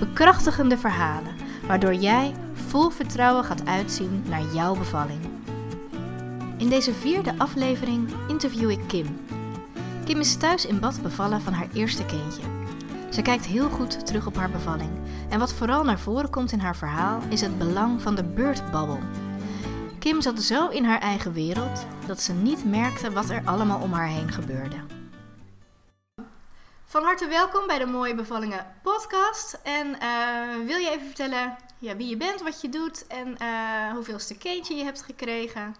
Bekrachtigende 0.00 0.78
verhalen, 0.78 1.34
waardoor 1.66 1.94
jij 1.94 2.34
vol 2.54 2.90
vertrouwen 2.90 3.44
gaat 3.44 3.66
uitzien 3.66 4.22
naar 4.28 4.42
jouw 4.54 4.74
bevalling. 4.74 5.20
In 6.56 6.68
deze 6.68 6.92
vierde 6.92 7.34
aflevering 7.36 8.08
interview 8.28 8.70
ik 8.70 8.80
Kim. 8.86 9.06
Kim 10.04 10.18
is 10.18 10.36
thuis 10.36 10.66
in 10.66 10.80
bad 10.80 11.02
bevallen 11.02 11.40
van 11.40 11.52
haar 11.52 11.68
eerste 11.72 12.04
kindje. 12.04 12.42
Ze 13.10 13.22
kijkt 13.22 13.46
heel 13.46 13.68
goed 13.68 14.06
terug 14.06 14.26
op 14.26 14.36
haar 14.36 14.50
bevalling. 14.50 14.90
En 15.28 15.38
wat 15.38 15.52
vooral 15.52 15.84
naar 15.84 15.98
voren 15.98 16.30
komt 16.30 16.52
in 16.52 16.60
haar 16.60 16.76
verhaal 16.76 17.20
is 17.28 17.40
het 17.40 17.58
belang 17.58 18.02
van 18.02 18.14
de 18.14 18.24
beurtbabbel. 18.24 18.98
Kim 19.98 20.20
zat 20.20 20.42
zo 20.42 20.68
in 20.68 20.84
haar 20.84 21.00
eigen 21.00 21.32
wereld 21.32 21.86
dat 22.06 22.20
ze 22.20 22.32
niet 22.32 22.64
merkte 22.64 23.12
wat 23.12 23.30
er 23.30 23.42
allemaal 23.44 23.80
om 23.80 23.92
haar 23.92 24.08
heen 24.08 24.32
gebeurde. 24.32 24.76
Van 26.90 27.02
harte 27.02 27.28
welkom 27.28 27.66
bij 27.66 27.78
de 27.78 27.86
Mooie 27.86 28.14
Bevallingen 28.14 28.66
podcast. 28.82 29.60
En 29.64 30.00
eh, 30.00 30.66
wil 30.66 30.76
je 30.76 30.90
even 30.90 31.06
vertellen 31.06 31.56
ja, 31.78 31.96
wie 31.96 32.08
je 32.08 32.16
bent, 32.16 32.42
wat 32.42 32.60
je 32.60 32.68
doet 32.68 33.06
en 33.06 33.36
uh, 33.42 33.92
hoeveelste 33.92 34.38
kindje 34.38 34.74
je 34.74 34.84
hebt 34.84 35.02
gekregen? 35.02 35.74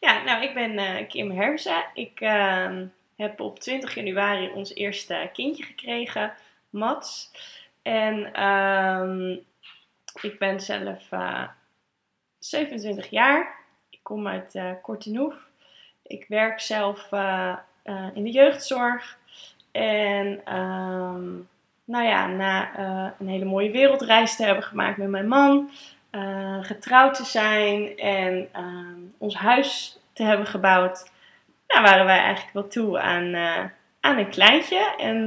Ja, 0.00 0.22
nou, 0.22 0.42
ik 0.42 0.54
ben 0.54 0.72
uh, 0.72 1.08
Kim 1.08 1.30
Hermsa. 1.30 1.90
Ik 1.94 2.20
ehm, 2.20 2.86
heb 3.16 3.40
op 3.40 3.58
20 3.58 3.94
januari 3.94 4.50
ons 4.50 4.74
eerste 4.74 5.30
kindje 5.32 5.64
gekregen, 5.64 6.32
Mats. 6.68 7.30
En 7.82 8.32
ehm, 8.32 9.30
ik 10.20 10.38
ben 10.38 10.60
zelf 10.60 11.08
27 12.38 13.10
jaar. 13.10 13.58
Ik 13.90 14.00
kom 14.02 14.28
uit 14.28 14.54
uh. 14.54 15.34
Ik 16.02 16.24
werk 16.28 16.60
zelf 16.60 17.08
in 18.14 18.24
de 18.24 18.30
jeugdzorg. 18.30 19.18
En 19.72 20.40
ehm, 20.44 21.28
nou 21.84 22.04
ja, 22.04 22.26
na 22.26 22.78
een 23.18 23.28
hele 23.28 23.44
mooie 23.44 23.70
wereldreis 23.70 24.36
te 24.36 24.44
hebben 24.44 24.64
gemaakt 24.64 24.96
met 24.96 25.08
mijn 25.08 25.28
man, 25.28 25.70
getrouwd 26.60 27.14
te 27.14 27.24
zijn 27.24 27.96
en 27.96 28.48
ehm, 28.52 28.98
ons 29.18 29.34
huis 29.34 29.98
te 30.12 30.22
hebben 30.22 30.46
gebouwd, 30.46 31.10
nou, 31.68 31.82
waren 31.82 32.04
wij 32.04 32.18
eigenlijk 32.18 32.52
wel 32.52 32.68
toe 32.68 33.00
aan, 33.00 33.34
aan 34.00 34.18
een 34.18 34.30
kleintje. 34.30 34.94
En 34.98 35.26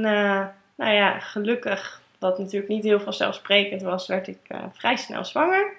nou 0.74 0.92
ja, 0.92 1.18
gelukkig, 1.18 2.02
wat 2.18 2.38
natuurlijk 2.38 2.68
niet 2.68 2.84
heel 2.84 3.00
vanzelfsprekend 3.00 3.82
was, 3.82 4.06
werd 4.06 4.26
ik 4.26 4.40
vrij 4.72 4.96
snel 4.96 5.24
zwanger. 5.24 5.76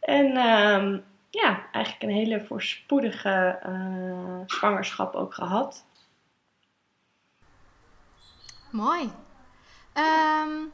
En 0.00 0.26
um, 0.26 1.04
ja, 1.30 1.66
eigenlijk 1.72 2.02
een 2.04 2.18
hele 2.18 2.40
voorspoedige 2.40 3.58
zwangerschap 4.46 5.14
ook 5.14 5.34
gehad. 5.34 5.84
Mooi. 8.72 9.10
Um, 9.94 10.72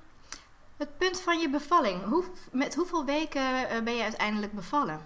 het 0.77 0.99
punt 0.99 1.21
van 1.21 1.39
je 1.39 1.49
bevalling. 1.49 2.05
Hoe, 2.05 2.25
met 2.53 2.75
hoeveel 2.75 3.05
weken 3.05 3.69
eh, 3.69 3.81
ben 3.83 3.95
je 3.95 4.03
uiteindelijk 4.03 4.53
bevallen? 4.53 5.01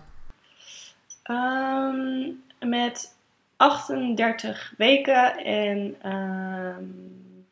Um, 1.31 2.43
met 2.59 3.17
38 3.57 4.75
weken 4.77 5.37
en 5.37 6.11
um, 6.13 7.47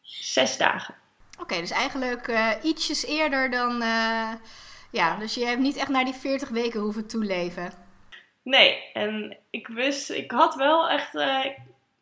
6 0.00 0.56
dagen. 0.56 0.94
Oké, 1.32 1.42
okay, 1.42 1.60
dus 1.60 1.70
eigenlijk 1.70 2.28
uh, 2.28 2.50
ietsjes 2.62 3.06
eerder 3.06 3.50
dan, 3.50 3.82
uh, 3.82 4.32
ja, 4.90 5.16
dus 5.16 5.34
je 5.34 5.44
hebt 5.44 5.60
niet 5.60 5.76
echt 5.76 5.88
naar 5.88 6.04
die 6.04 6.14
40 6.14 6.48
weken 6.48 6.80
hoeven 6.80 7.06
toeleven. 7.06 7.72
Nee, 8.42 8.92
en 8.92 9.36
ik 9.50 9.66
wist, 9.66 10.10
ik 10.10 10.30
had 10.30 10.54
wel 10.54 10.88
echt 10.88 11.14
uh, 11.14 11.44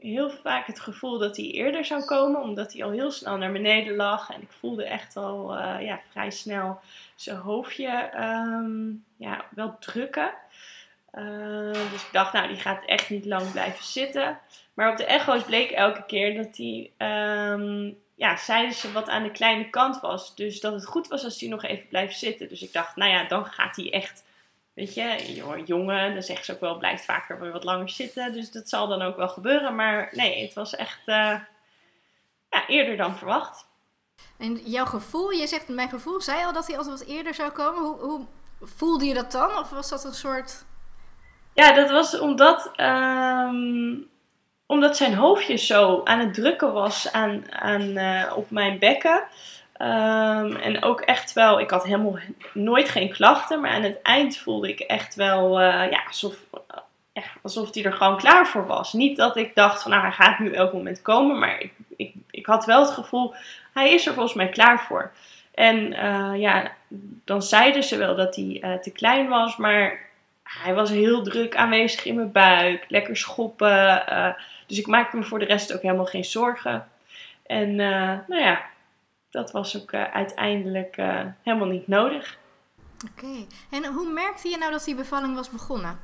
heel 0.07 0.31
vaak 0.31 0.67
het 0.67 0.81
gevoel 0.81 1.19
dat 1.19 1.37
hij 1.37 1.47
eerder 1.47 1.85
zou 1.85 2.05
komen, 2.05 2.41
omdat 2.41 2.73
hij 2.73 2.85
al 2.85 2.91
heel 2.91 3.11
snel 3.11 3.37
naar 3.37 3.53
beneden 3.53 3.97
lag. 3.97 4.31
En 4.31 4.43
ik 4.43 4.53
voelde 4.59 4.85
echt 4.85 5.17
al 5.17 5.59
uh, 5.59 5.77
ja, 5.81 6.01
vrij 6.11 6.31
snel 6.31 6.81
zijn 7.15 7.37
hoofdje 7.37 8.11
um, 8.19 9.05
ja, 9.17 9.45
wel 9.51 9.77
drukken. 9.81 10.31
Uh, 11.13 11.73
dus 11.73 12.03
ik 12.03 12.09
dacht, 12.13 12.33
nou, 12.33 12.49
die 12.49 12.57
gaat 12.57 12.85
echt 12.85 13.11
niet 13.11 13.25
lang 13.25 13.53
blijven 13.53 13.85
zitten. 13.85 14.39
Maar 14.75 14.91
op 14.91 14.97
de 14.97 15.05
echo's 15.05 15.43
bleek 15.43 15.71
elke 15.71 16.05
keer 16.07 16.35
dat 16.37 16.57
hij 16.57 16.91
um, 17.53 17.99
ja, 18.15 18.37
zeiden 18.37 18.75
ze 18.75 18.93
wat 18.93 19.09
aan 19.09 19.23
de 19.23 19.31
kleine 19.31 19.71
kant 19.71 20.01
was. 20.01 20.35
Dus 20.35 20.61
dat 20.61 20.73
het 20.73 20.87
goed 20.87 21.09
was 21.09 21.25
als 21.25 21.41
hij 21.41 21.49
nog 21.49 21.65
even 21.65 21.89
blijft 21.89 22.19
zitten. 22.19 22.49
Dus 22.49 22.63
ik 22.63 22.73
dacht, 22.73 22.97
nou 22.97 23.11
ja, 23.11 23.25
dan 23.25 23.47
gaat 23.47 23.77
hij 23.77 23.93
echt, 23.93 24.25
weet 24.77 24.95
je, 24.95 25.35
jongen, 25.65 26.15
dan 26.15 26.23
zeggen 26.23 26.45
ze 26.45 26.53
ook 26.53 26.61
wel, 26.61 26.79
blijft 26.79 27.05
vaker 27.05 27.41
weer 27.41 27.53
wat 27.53 27.65
langer 27.65 27.91
zitten. 27.91 28.33
Dus 28.33 28.51
dat 28.51 28.69
zal 28.69 28.87
dan 28.89 29.03
ook 29.03 29.17
wel 29.17 29.29
gebeuren. 29.29 29.75
Maar 29.75 30.09
nee, 30.13 30.43
het 30.43 30.55
was 30.55 30.77
echt 30.77 31.01
uh, 31.07 31.41
ja, 32.51 32.67
eerder 32.67 32.97
dan 32.97 33.17
verwacht. 33.17 33.67
En 34.39 34.55
jouw 34.65 34.85
gevoel, 34.85 35.31
je 35.31 35.47
zegt, 35.47 35.69
mijn 35.69 35.89
gevoel 35.89 36.21
zei 36.21 36.45
al 36.45 36.53
dat 36.53 36.67
hij 36.67 36.77
altijd 36.77 36.99
wat 36.99 37.09
eerder 37.09 37.35
zou 37.35 37.51
komen. 37.51 37.83
Hoe, 37.83 37.99
hoe 37.99 38.27
voelde 38.61 39.05
je 39.05 39.15
dat 39.15 39.33
dan? 39.33 39.59
Of 39.59 39.71
was 39.71 39.89
dat 39.89 40.05
een 40.05 40.15
soort... 40.15 40.65
Ja, 41.55 41.73
dat 41.73 41.91
was 41.91 42.19
omdat... 42.19 42.73
Um, 42.77 44.09
omdat 44.67 44.97
zijn 44.97 45.15
hoofdje 45.15 45.57
zo 45.57 46.01
aan 46.05 46.19
het 46.19 46.35
drukken 46.35 46.73
was 46.73 47.13
aan, 47.13 47.53
aan, 47.53 47.83
uh, 47.83 48.33
op 48.37 48.51
mijn 48.51 48.79
bekken. 48.79 49.25
Um, 49.81 50.57
en 50.57 50.83
ook 50.83 51.01
echt 51.01 51.33
wel, 51.33 51.61
ik 51.61 51.71
had 51.71 51.85
helemaal 51.85 52.19
nooit 52.53 52.89
geen 52.89 53.13
klachten, 53.13 53.61
maar 53.61 53.71
aan 53.71 53.83
het 53.83 54.03
eind 54.03 54.37
voelde 54.37 54.69
ik 54.69 54.81
echt 54.81 55.15
wel 55.15 55.61
uh, 55.61 55.91
ja, 55.91 56.03
alsof, 56.07 56.35
uh, 57.15 57.23
alsof 57.43 57.75
hij 57.75 57.85
er 57.85 57.93
gewoon 57.93 58.17
klaar 58.17 58.47
voor 58.47 58.67
was. 58.67 58.93
Niet 58.93 59.17
dat 59.17 59.37
ik 59.37 59.55
dacht 59.55 59.83
van 59.83 59.91
nou 59.91 60.03
hij 60.03 60.13
gaat 60.13 60.39
nu 60.39 60.53
elk 60.53 60.73
moment 60.73 61.03
komen, 61.03 61.39
maar 61.39 61.61
ik, 61.61 61.73
ik, 61.97 62.15
ik 62.31 62.47
had 62.47 62.65
wel 62.65 62.81
het 62.81 62.91
gevoel, 62.91 63.35
hij 63.73 63.93
is 63.93 64.07
er 64.07 64.15
volgens 64.15 64.35
mij 64.35 64.49
klaar 64.49 64.81
voor. 64.81 65.13
En 65.55 65.91
ja, 66.41 66.73
dan 67.25 67.43
zeiden 67.43 67.83
ze 67.83 67.97
wel 67.97 68.17
dat 68.17 68.37
hij 68.37 68.79
te 68.83 68.91
klein 68.93 69.29
was, 69.29 69.57
maar 69.57 69.99
hij 70.43 70.75
was 70.75 70.91
heel 70.91 71.23
druk 71.23 71.57
aanwezig 71.57 72.05
in 72.05 72.15
mijn 72.15 72.33
buik, 72.33 72.85
lekker 72.89 73.17
schoppen. 73.17 74.05
Dus 74.67 74.79
ik 74.79 74.87
maakte 74.87 75.17
me 75.17 75.23
voor 75.23 75.39
de 75.39 75.45
rest 75.45 75.75
ook 75.75 75.83
helemaal 75.83 76.05
geen 76.05 76.25
zorgen. 76.25 76.89
En 77.47 77.75
nou 78.27 78.39
ja, 78.43 78.61
dat 79.31 79.51
was 79.51 79.81
ook 79.83 79.93
uh, 79.93 80.05
uiteindelijk 80.13 80.97
uh, 80.97 81.21
helemaal 81.43 81.69
niet 81.69 81.89
nodig. 81.89 82.39
Oké, 83.11 83.25
okay. 83.25 83.47
en 83.71 83.85
hoe 83.85 84.13
merkte 84.13 84.49
je 84.49 84.59
nou 84.59 84.73
dat 84.73 84.85
die 84.85 84.95
bevalling 84.95 85.35
was 85.35 85.51
begonnen? 85.51 85.99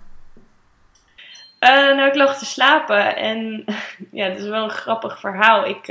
nou, 1.60 2.02
ik 2.02 2.14
lag 2.14 2.38
te 2.38 2.44
slapen 2.44 3.16
en 3.16 3.64
ja, 4.10 4.24
het 4.28 4.38
is 4.38 4.48
wel 4.48 4.64
een 4.64 4.70
grappig 4.70 5.20
verhaal. 5.20 5.66
Ik, 5.66 5.88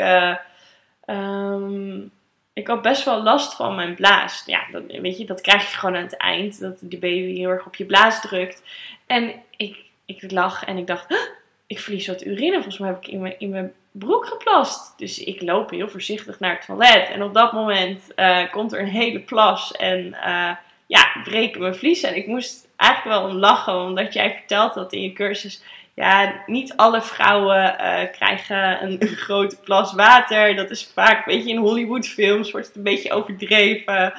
um, 1.06 2.12
ik 2.54 2.68
had 2.68 2.82
best 2.82 3.06
wel 3.06 3.24
last 3.24 3.56
van 3.56 3.76
mijn 3.76 3.96
blaas. 3.96 4.44
Ja, 4.46 4.68
dat, 4.72 4.84
weet 4.88 5.18
je, 5.18 5.26
dat 5.26 5.42
krijg 5.42 5.72
je 5.72 5.78
gewoon 5.78 5.96
aan 5.96 6.04
het 6.04 6.18
eind. 6.18 6.60
Dat 6.60 6.78
de 6.80 6.98
baby 6.98 7.36
heel 7.36 7.50
erg 7.50 7.66
op 7.66 7.76
je 7.76 7.86
blaas 7.86 8.22
drukt. 8.22 8.64
En 9.06 9.34
ik, 9.58 9.86
ik 10.06 10.32
lag 10.32 10.64
en 10.64 10.78
ik 10.78 10.88
dacht, 10.88 11.38
ik 11.72 11.80
verlies 11.80 12.08
wat 12.08 12.26
urine. 12.26 12.54
Volgens 12.54 12.78
mij 12.78 12.90
heb 12.90 13.04
ik 13.04 13.08
in 13.08 13.22
mijn, 13.22 13.36
in 13.38 13.50
mijn 13.50 13.74
broek 13.92 14.26
geplast. 14.26 14.94
Dus 14.98 15.24
ik 15.24 15.42
loop 15.42 15.70
heel 15.70 15.90
voorzichtig 15.90 16.40
naar 16.40 16.56
het 16.56 16.66
toilet. 16.66 17.10
En 17.10 17.24
op 17.24 17.34
dat 17.34 17.52
moment 17.52 18.00
uh, 18.16 18.52
komt 18.52 18.74
er 18.74 18.80
een 18.80 18.88
hele 18.88 19.20
plas 19.20 19.72
en 19.72 20.06
uh, 20.06 20.52
ja, 20.86 21.22
breken 21.24 21.62
mijn 21.62 21.76
vliezen. 21.76 22.10
En 22.10 22.16
ik 22.16 22.28
moest 22.28 22.68
eigenlijk 22.76 23.18
wel 23.18 23.30
om 23.30 23.38
lachen, 23.38 23.82
omdat 23.82 24.14
jij 24.14 24.32
vertelt 24.32 24.74
dat 24.74 24.94
in 24.94 25.02
je 25.02 25.14
cursus. 25.14 25.64
Ja, 25.96 26.44
niet 26.46 26.74
alle 26.76 27.02
vrouwen 27.02 27.76
uh, 27.80 28.12
krijgen 28.12 28.84
een, 28.84 28.96
een, 29.00 29.16
grote 29.16 29.58
plas 29.60 29.94
water. 29.94 30.56
Dat 30.56 30.70
is 30.70 30.92
vaak, 30.94 31.26
weet 31.26 31.44
je, 31.44 31.50
in 31.50 31.58
Hollywoodfilms 31.58 32.52
wordt 32.52 32.68
het 32.68 32.76
een 32.76 32.84
beetje 32.84 33.14
overdreven. 33.14 34.14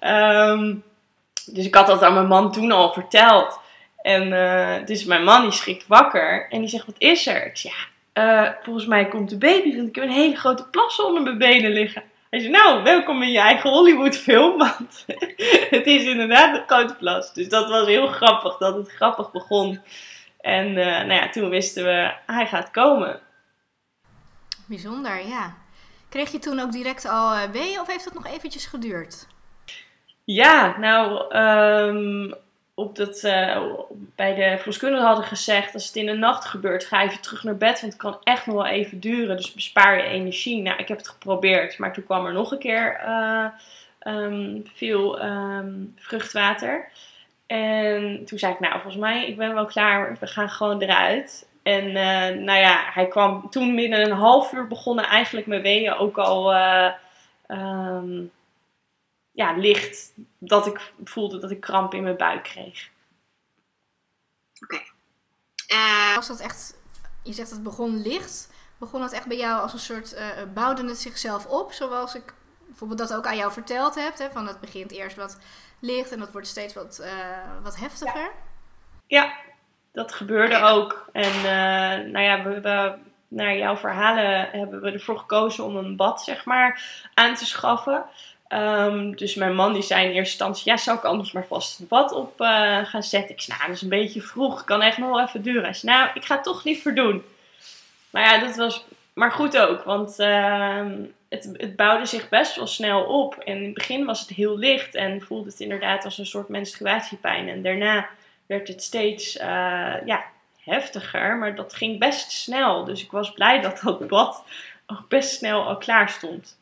Um, 0.00 0.82
dus 1.52 1.66
ik 1.66 1.74
had 1.74 1.86
dat 1.86 2.02
aan 2.02 2.14
mijn 2.14 2.26
man 2.26 2.52
toen 2.52 2.72
al 2.72 2.92
verteld. 2.92 3.60
En 4.02 4.28
uh, 4.28 4.86
dus 4.86 5.04
mijn 5.04 5.24
man 5.24 5.42
die 5.42 5.52
schrikt 5.52 5.86
wakker 5.86 6.46
en 6.50 6.60
die 6.60 6.68
zegt, 6.68 6.86
wat 6.86 6.98
is 6.98 7.26
er? 7.26 7.46
Ik 7.46 7.56
zeg, 7.56 7.90
ja, 8.14 8.44
uh, 8.44 8.52
volgens 8.62 8.86
mij 8.86 9.08
komt 9.08 9.30
de 9.30 9.38
baby, 9.38 9.76
want 9.76 9.88
ik 9.88 9.94
heb 9.94 10.04
een 10.04 10.10
hele 10.10 10.36
grote 10.36 10.64
plas 10.64 11.00
onder 11.00 11.22
mijn 11.22 11.38
benen 11.38 11.70
liggen. 11.70 12.02
Hij 12.30 12.40
zei, 12.40 12.52
nou, 12.52 12.82
welkom 12.82 13.22
in 13.22 13.30
je 13.30 13.38
eigen 13.38 13.70
Hollywood 13.70 14.16
film, 14.16 14.58
want 14.58 15.04
het 15.76 15.86
is 15.86 16.04
inderdaad 16.04 16.56
een 16.56 16.66
grote 16.66 16.94
plas. 16.94 17.32
Dus 17.34 17.48
dat 17.48 17.68
was 17.68 17.86
heel 17.86 18.06
grappig, 18.06 18.56
dat 18.56 18.74
het 18.74 18.90
grappig 18.90 19.30
begon. 19.30 19.80
En 20.40 20.66
uh, 20.66 20.84
nou 20.84 21.12
ja, 21.12 21.28
toen 21.28 21.48
wisten 21.48 21.84
we, 21.84 22.12
hij 22.26 22.46
gaat 22.46 22.70
komen. 22.70 23.20
Bijzonder, 24.66 25.26
ja. 25.26 25.56
Kreeg 26.08 26.32
je 26.32 26.38
toen 26.38 26.60
ook 26.60 26.72
direct 26.72 27.08
al 27.08 27.50
weeën 27.50 27.80
of 27.80 27.86
heeft 27.86 28.04
dat 28.04 28.14
nog 28.14 28.26
eventjes 28.26 28.66
geduurd? 28.66 29.26
Ja, 30.24 30.78
nou, 30.78 31.34
um, 31.36 32.34
op 32.78 32.96
dat, 32.96 33.22
uh, 33.24 33.62
bij 34.14 34.34
de 34.34 34.56
verloskundige 34.56 35.04
hadden 35.04 35.24
gezegd: 35.24 35.74
als 35.74 35.86
het 35.86 35.96
in 35.96 36.06
de 36.06 36.12
nacht 36.12 36.44
gebeurt, 36.44 36.84
ga 36.84 37.02
even 37.02 37.20
terug 37.20 37.44
naar 37.44 37.56
bed, 37.56 37.80
want 37.80 37.92
het 37.92 38.02
kan 38.02 38.18
echt 38.22 38.46
nog 38.46 38.54
wel 38.54 38.66
even 38.66 39.00
duren. 39.00 39.36
Dus 39.36 39.52
bespaar 39.52 39.96
je 39.96 40.02
energie. 40.02 40.62
Nou, 40.62 40.78
ik 40.78 40.88
heb 40.88 40.98
het 40.98 41.08
geprobeerd, 41.08 41.78
maar 41.78 41.92
toen 41.92 42.04
kwam 42.04 42.26
er 42.26 42.32
nog 42.32 42.52
een 42.52 42.58
keer 42.58 43.00
uh, 43.06 43.46
um, 44.02 44.62
veel 44.74 45.24
um, 45.24 45.94
vruchtwater. 45.96 46.88
En 47.46 48.24
toen 48.24 48.38
zei 48.38 48.52
ik: 48.52 48.60
Nou, 48.60 48.72
volgens 48.72 49.02
mij, 49.02 49.26
ik 49.26 49.36
ben 49.36 49.54
wel 49.54 49.66
klaar, 49.66 50.16
we 50.20 50.26
gaan 50.26 50.50
gewoon 50.50 50.82
eruit. 50.82 51.48
En 51.62 51.86
uh, 51.86 52.44
nou 52.44 52.58
ja, 52.58 52.90
hij 52.92 53.06
kwam 53.08 53.50
toen 53.50 53.76
binnen 53.76 54.00
een 54.00 54.16
half 54.16 54.52
uur 54.52 54.66
begonnen 54.66 55.04
eigenlijk 55.04 55.46
mijn 55.46 55.62
weeën 55.62 55.94
ook 55.94 56.18
al 56.18 56.54
um, 57.48 58.30
ja, 59.38 59.52
licht. 59.52 60.12
Dat 60.38 60.66
ik 60.66 60.92
voelde 61.04 61.38
dat 61.38 61.50
ik 61.50 61.60
kramp 61.60 61.94
in 61.94 62.02
mijn 62.02 62.16
buik 62.16 62.42
kreeg. 62.42 62.88
Oké. 64.62 64.74
Okay. 64.74 64.90
Uh, 65.68 66.14
was 66.14 66.26
dat 66.26 66.40
echt, 66.40 66.76
je 67.22 67.32
zegt 67.32 67.50
het 67.50 67.62
begon 67.62 68.02
licht. 68.02 68.52
Begon 68.78 69.02
het 69.02 69.12
echt 69.12 69.26
bij 69.26 69.36
jou 69.36 69.62
als 69.62 69.72
een 69.72 69.78
soort, 69.78 70.14
uh, 70.14 70.52
bouwde 70.54 70.88
het 70.88 70.98
zichzelf 70.98 71.46
op? 71.46 71.72
Zoals 71.72 72.14
ik 72.14 72.34
bijvoorbeeld 72.66 72.98
dat 72.98 73.14
ook 73.14 73.26
aan 73.26 73.36
jou 73.36 73.52
verteld 73.52 73.94
heb. 73.94 74.18
Hè, 74.18 74.30
van 74.30 74.46
het 74.46 74.60
begint 74.60 74.92
eerst 74.92 75.16
wat 75.16 75.38
licht 75.80 76.12
en 76.12 76.18
dat 76.18 76.32
wordt 76.32 76.46
steeds 76.46 76.74
wat, 76.74 77.00
uh, 77.02 77.62
wat 77.62 77.78
heftiger. 77.78 78.30
Ja. 79.06 79.22
ja. 79.22 79.32
dat 79.92 80.14
gebeurde 80.14 80.62
ook. 80.62 81.08
En 81.12 81.42
nou 82.12 82.24
ja, 82.24 82.42
we, 82.42 82.60
we, 82.60 82.98
naar 83.28 83.56
jouw 83.56 83.76
verhalen 83.76 84.50
hebben 84.50 84.80
we 84.80 84.90
ervoor 84.90 85.18
gekozen 85.18 85.64
om 85.64 85.76
een 85.76 85.96
bad, 85.96 86.22
zeg 86.22 86.44
maar, 86.44 86.82
aan 87.14 87.34
te 87.34 87.46
schaffen. 87.46 88.04
Um, 88.52 89.16
dus 89.16 89.34
mijn 89.34 89.54
man 89.54 89.72
die 89.72 89.82
zei 89.82 90.00
in 90.04 90.06
eerste 90.06 90.20
instantie, 90.20 90.70
ja, 90.70 90.76
zou 90.76 90.98
ik 90.98 91.04
anders 91.04 91.32
maar 91.32 91.46
vast 91.46 91.78
het 91.78 91.88
bad 91.88 92.12
op 92.12 92.40
uh, 92.40 92.84
gaan 92.84 93.02
zetten? 93.02 93.34
Ik 93.34 93.40
zei, 93.40 93.56
nou, 93.56 93.70
dat 93.70 93.76
is 93.76 93.82
een 93.82 93.88
beetje 93.88 94.22
vroeg, 94.22 94.64
kan 94.64 94.82
echt 94.82 94.98
nog 94.98 95.08
wel 95.08 95.20
even 95.20 95.42
duren. 95.42 95.62
Hij 95.62 95.74
zei, 95.74 95.92
nou, 95.92 96.10
ik 96.14 96.24
ga 96.24 96.34
het 96.34 96.44
toch 96.44 96.64
liever 96.64 96.94
doen. 96.94 97.24
Maar 98.10 98.22
ja, 98.22 98.38
dat 98.38 98.56
was 98.56 98.84
maar 99.12 99.32
goed 99.32 99.58
ook, 99.58 99.82
want 99.82 100.18
uh, 100.18 100.86
het, 101.28 101.50
het 101.52 101.76
bouwde 101.76 102.06
zich 102.06 102.28
best 102.28 102.56
wel 102.56 102.66
snel 102.66 103.02
op. 103.02 103.34
En 103.34 103.56
in 103.56 103.64
het 103.64 103.74
begin 103.74 104.04
was 104.04 104.20
het 104.20 104.28
heel 104.28 104.58
licht 104.58 104.94
en 104.94 105.22
voelde 105.22 105.50
het 105.50 105.60
inderdaad 105.60 106.04
als 106.04 106.18
een 106.18 106.26
soort 106.26 106.48
menstruatiepijn. 106.48 107.48
En 107.48 107.62
daarna 107.62 108.08
werd 108.46 108.68
het 108.68 108.82
steeds 108.82 109.36
uh, 109.36 109.44
ja, 110.04 110.24
heftiger, 110.60 111.36
maar 111.36 111.54
dat 111.54 111.74
ging 111.74 111.98
best 111.98 112.30
snel. 112.30 112.84
Dus 112.84 113.02
ik 113.02 113.10
was 113.10 113.32
blij 113.32 113.60
dat 113.60 113.80
dat 113.80 114.08
bad 114.08 114.44
ook 114.86 115.08
best 115.08 115.30
snel 115.30 115.62
al 115.62 115.76
klaar 115.76 116.08
stond. 116.08 116.57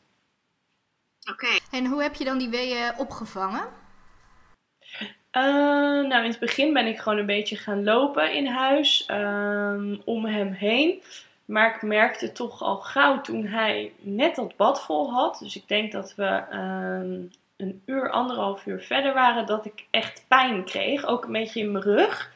Oké. 1.31 1.59
En 1.71 1.87
hoe 1.87 2.03
heb 2.03 2.15
je 2.15 2.25
dan 2.25 2.39
die 2.39 2.49
weeën 2.49 2.93
opgevangen? 2.99 3.65
Uh, 5.33 5.43
nou, 6.09 6.25
in 6.25 6.31
het 6.31 6.39
begin 6.39 6.73
ben 6.73 6.87
ik 6.87 6.99
gewoon 6.99 7.19
een 7.19 7.27
beetje 7.27 7.57
gaan 7.57 7.85
lopen 7.85 8.35
in 8.35 8.47
huis 8.47 9.09
um, 9.11 10.03
om 10.05 10.25
hem 10.25 10.53
heen. 10.53 11.03
Maar 11.45 11.75
ik 11.75 11.83
merkte 11.83 12.33
toch 12.33 12.63
al 12.63 12.77
gauw 12.77 13.21
toen 13.21 13.47
hij 13.47 13.93
net 13.99 14.35
dat 14.35 14.57
bad 14.57 14.85
vol 14.85 15.13
had. 15.13 15.39
Dus 15.39 15.57
ik 15.57 15.69
denk 15.69 15.93
dat 15.93 16.15
we 16.15 16.43
um, 16.53 17.31
een 17.57 17.83
uur, 17.87 18.11
anderhalf 18.11 18.67
uur 18.67 18.81
verder 18.81 19.15
waren. 19.15 19.47
Dat 19.47 19.65
ik 19.65 19.87
echt 19.91 20.25
pijn 20.29 20.65
kreeg. 20.65 21.05
Ook 21.05 21.25
een 21.25 21.33
beetje 21.33 21.61
in 21.61 21.73
mijn 21.73 21.85
rug. 21.85 22.33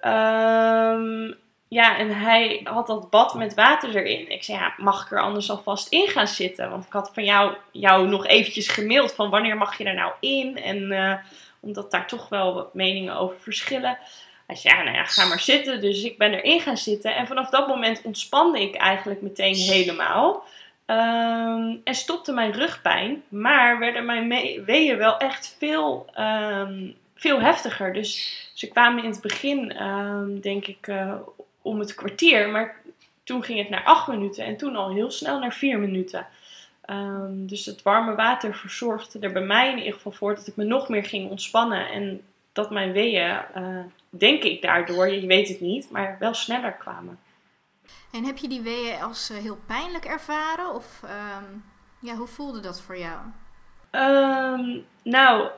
Um, 0.00 1.34
ja, 1.70 1.98
en 1.98 2.10
hij 2.10 2.60
had 2.64 2.86
dat 2.86 3.10
bad 3.10 3.34
met 3.34 3.54
water 3.54 3.96
erin. 3.96 4.30
Ik 4.30 4.42
zei, 4.42 4.58
ja, 4.58 4.74
mag 4.76 5.04
ik 5.04 5.12
er 5.12 5.20
anders 5.20 5.50
alvast 5.50 5.92
in 5.92 6.08
gaan 6.08 6.26
zitten? 6.26 6.70
Want 6.70 6.84
ik 6.84 6.92
had 6.92 7.10
van 7.14 7.24
jou, 7.24 7.54
jou 7.70 8.08
nog 8.08 8.26
eventjes 8.26 8.68
gemaild 8.68 9.12
van 9.12 9.30
wanneer 9.30 9.56
mag 9.56 9.78
je 9.78 9.84
er 9.84 9.94
nou 9.94 10.12
in? 10.20 10.56
En 10.62 10.92
uh, 10.92 11.14
omdat 11.60 11.90
daar 11.90 12.06
toch 12.06 12.28
wel 12.28 12.54
wat 12.54 12.74
meningen 12.74 13.16
over 13.16 13.36
verschillen. 13.40 13.98
Hij 14.46 14.56
zei, 14.56 14.76
ja, 14.76 14.82
nou 14.82 14.96
ja, 14.96 15.04
ga 15.04 15.26
maar 15.26 15.40
zitten. 15.40 15.80
Dus 15.80 16.02
ik 16.02 16.18
ben 16.18 16.34
erin 16.34 16.60
gaan 16.60 16.76
zitten. 16.76 17.16
En 17.16 17.26
vanaf 17.26 17.50
dat 17.50 17.68
moment 17.68 18.02
ontspande 18.02 18.60
ik 18.60 18.74
eigenlijk 18.74 19.22
meteen 19.22 19.54
helemaal. 19.54 20.44
Um, 20.86 21.80
en 21.84 21.94
stopte 21.94 22.32
mijn 22.32 22.52
rugpijn. 22.52 23.22
Maar 23.28 23.78
werden 23.78 24.04
mijn 24.04 24.64
weeën 24.64 24.96
wel 24.96 25.16
echt 25.16 25.56
veel, 25.58 26.06
um, 26.18 26.96
veel 27.14 27.40
heftiger. 27.40 27.92
Dus 27.92 28.50
ze 28.54 28.68
kwamen 28.68 29.04
in 29.04 29.10
het 29.10 29.20
begin, 29.20 29.82
um, 29.82 30.40
denk 30.40 30.66
ik, 30.66 30.86
uh, 30.86 31.14
om 31.62 31.78
het 31.78 31.94
kwartier. 31.94 32.48
Maar 32.48 32.76
toen 33.22 33.44
ging 33.44 33.58
het 33.58 33.68
naar 33.68 33.84
acht 33.84 34.08
minuten 34.08 34.44
en 34.44 34.56
toen 34.56 34.76
al 34.76 34.90
heel 34.90 35.10
snel 35.10 35.38
naar 35.38 35.54
vier 35.54 35.78
minuten. 35.78 36.26
Um, 36.86 37.46
dus 37.46 37.66
het 37.66 37.82
warme 37.82 38.14
water 38.14 38.54
verzorgde 38.54 39.18
er 39.18 39.32
bij 39.32 39.42
mij 39.42 39.70
in 39.70 39.78
ieder 39.78 39.92
geval 39.92 40.12
voor 40.12 40.34
dat 40.34 40.46
ik 40.46 40.56
me 40.56 40.64
nog 40.64 40.88
meer 40.88 41.04
ging 41.04 41.30
ontspannen. 41.30 41.88
En 41.88 42.22
dat 42.52 42.70
mijn 42.70 42.92
weeën, 42.92 43.40
uh, 43.56 43.84
denk 44.08 44.42
ik 44.42 44.62
daardoor, 44.62 45.08
je 45.08 45.26
weet 45.26 45.48
het 45.48 45.60
niet, 45.60 45.90
maar 45.90 46.16
wel 46.18 46.34
sneller 46.34 46.72
kwamen. 46.72 47.18
En 48.12 48.24
heb 48.24 48.36
je 48.36 48.48
die 48.48 48.60
weeën 48.60 49.02
als 49.02 49.30
uh, 49.30 49.38
heel 49.38 49.58
pijnlijk 49.66 50.04
ervaren? 50.04 50.74
Of 50.74 51.02
um, 51.04 51.64
ja, 52.00 52.14
hoe 52.14 52.26
voelde 52.26 52.60
dat 52.60 52.80
voor 52.80 52.98
jou? 52.98 53.18
Um, 53.90 54.84
nou, 55.02 55.48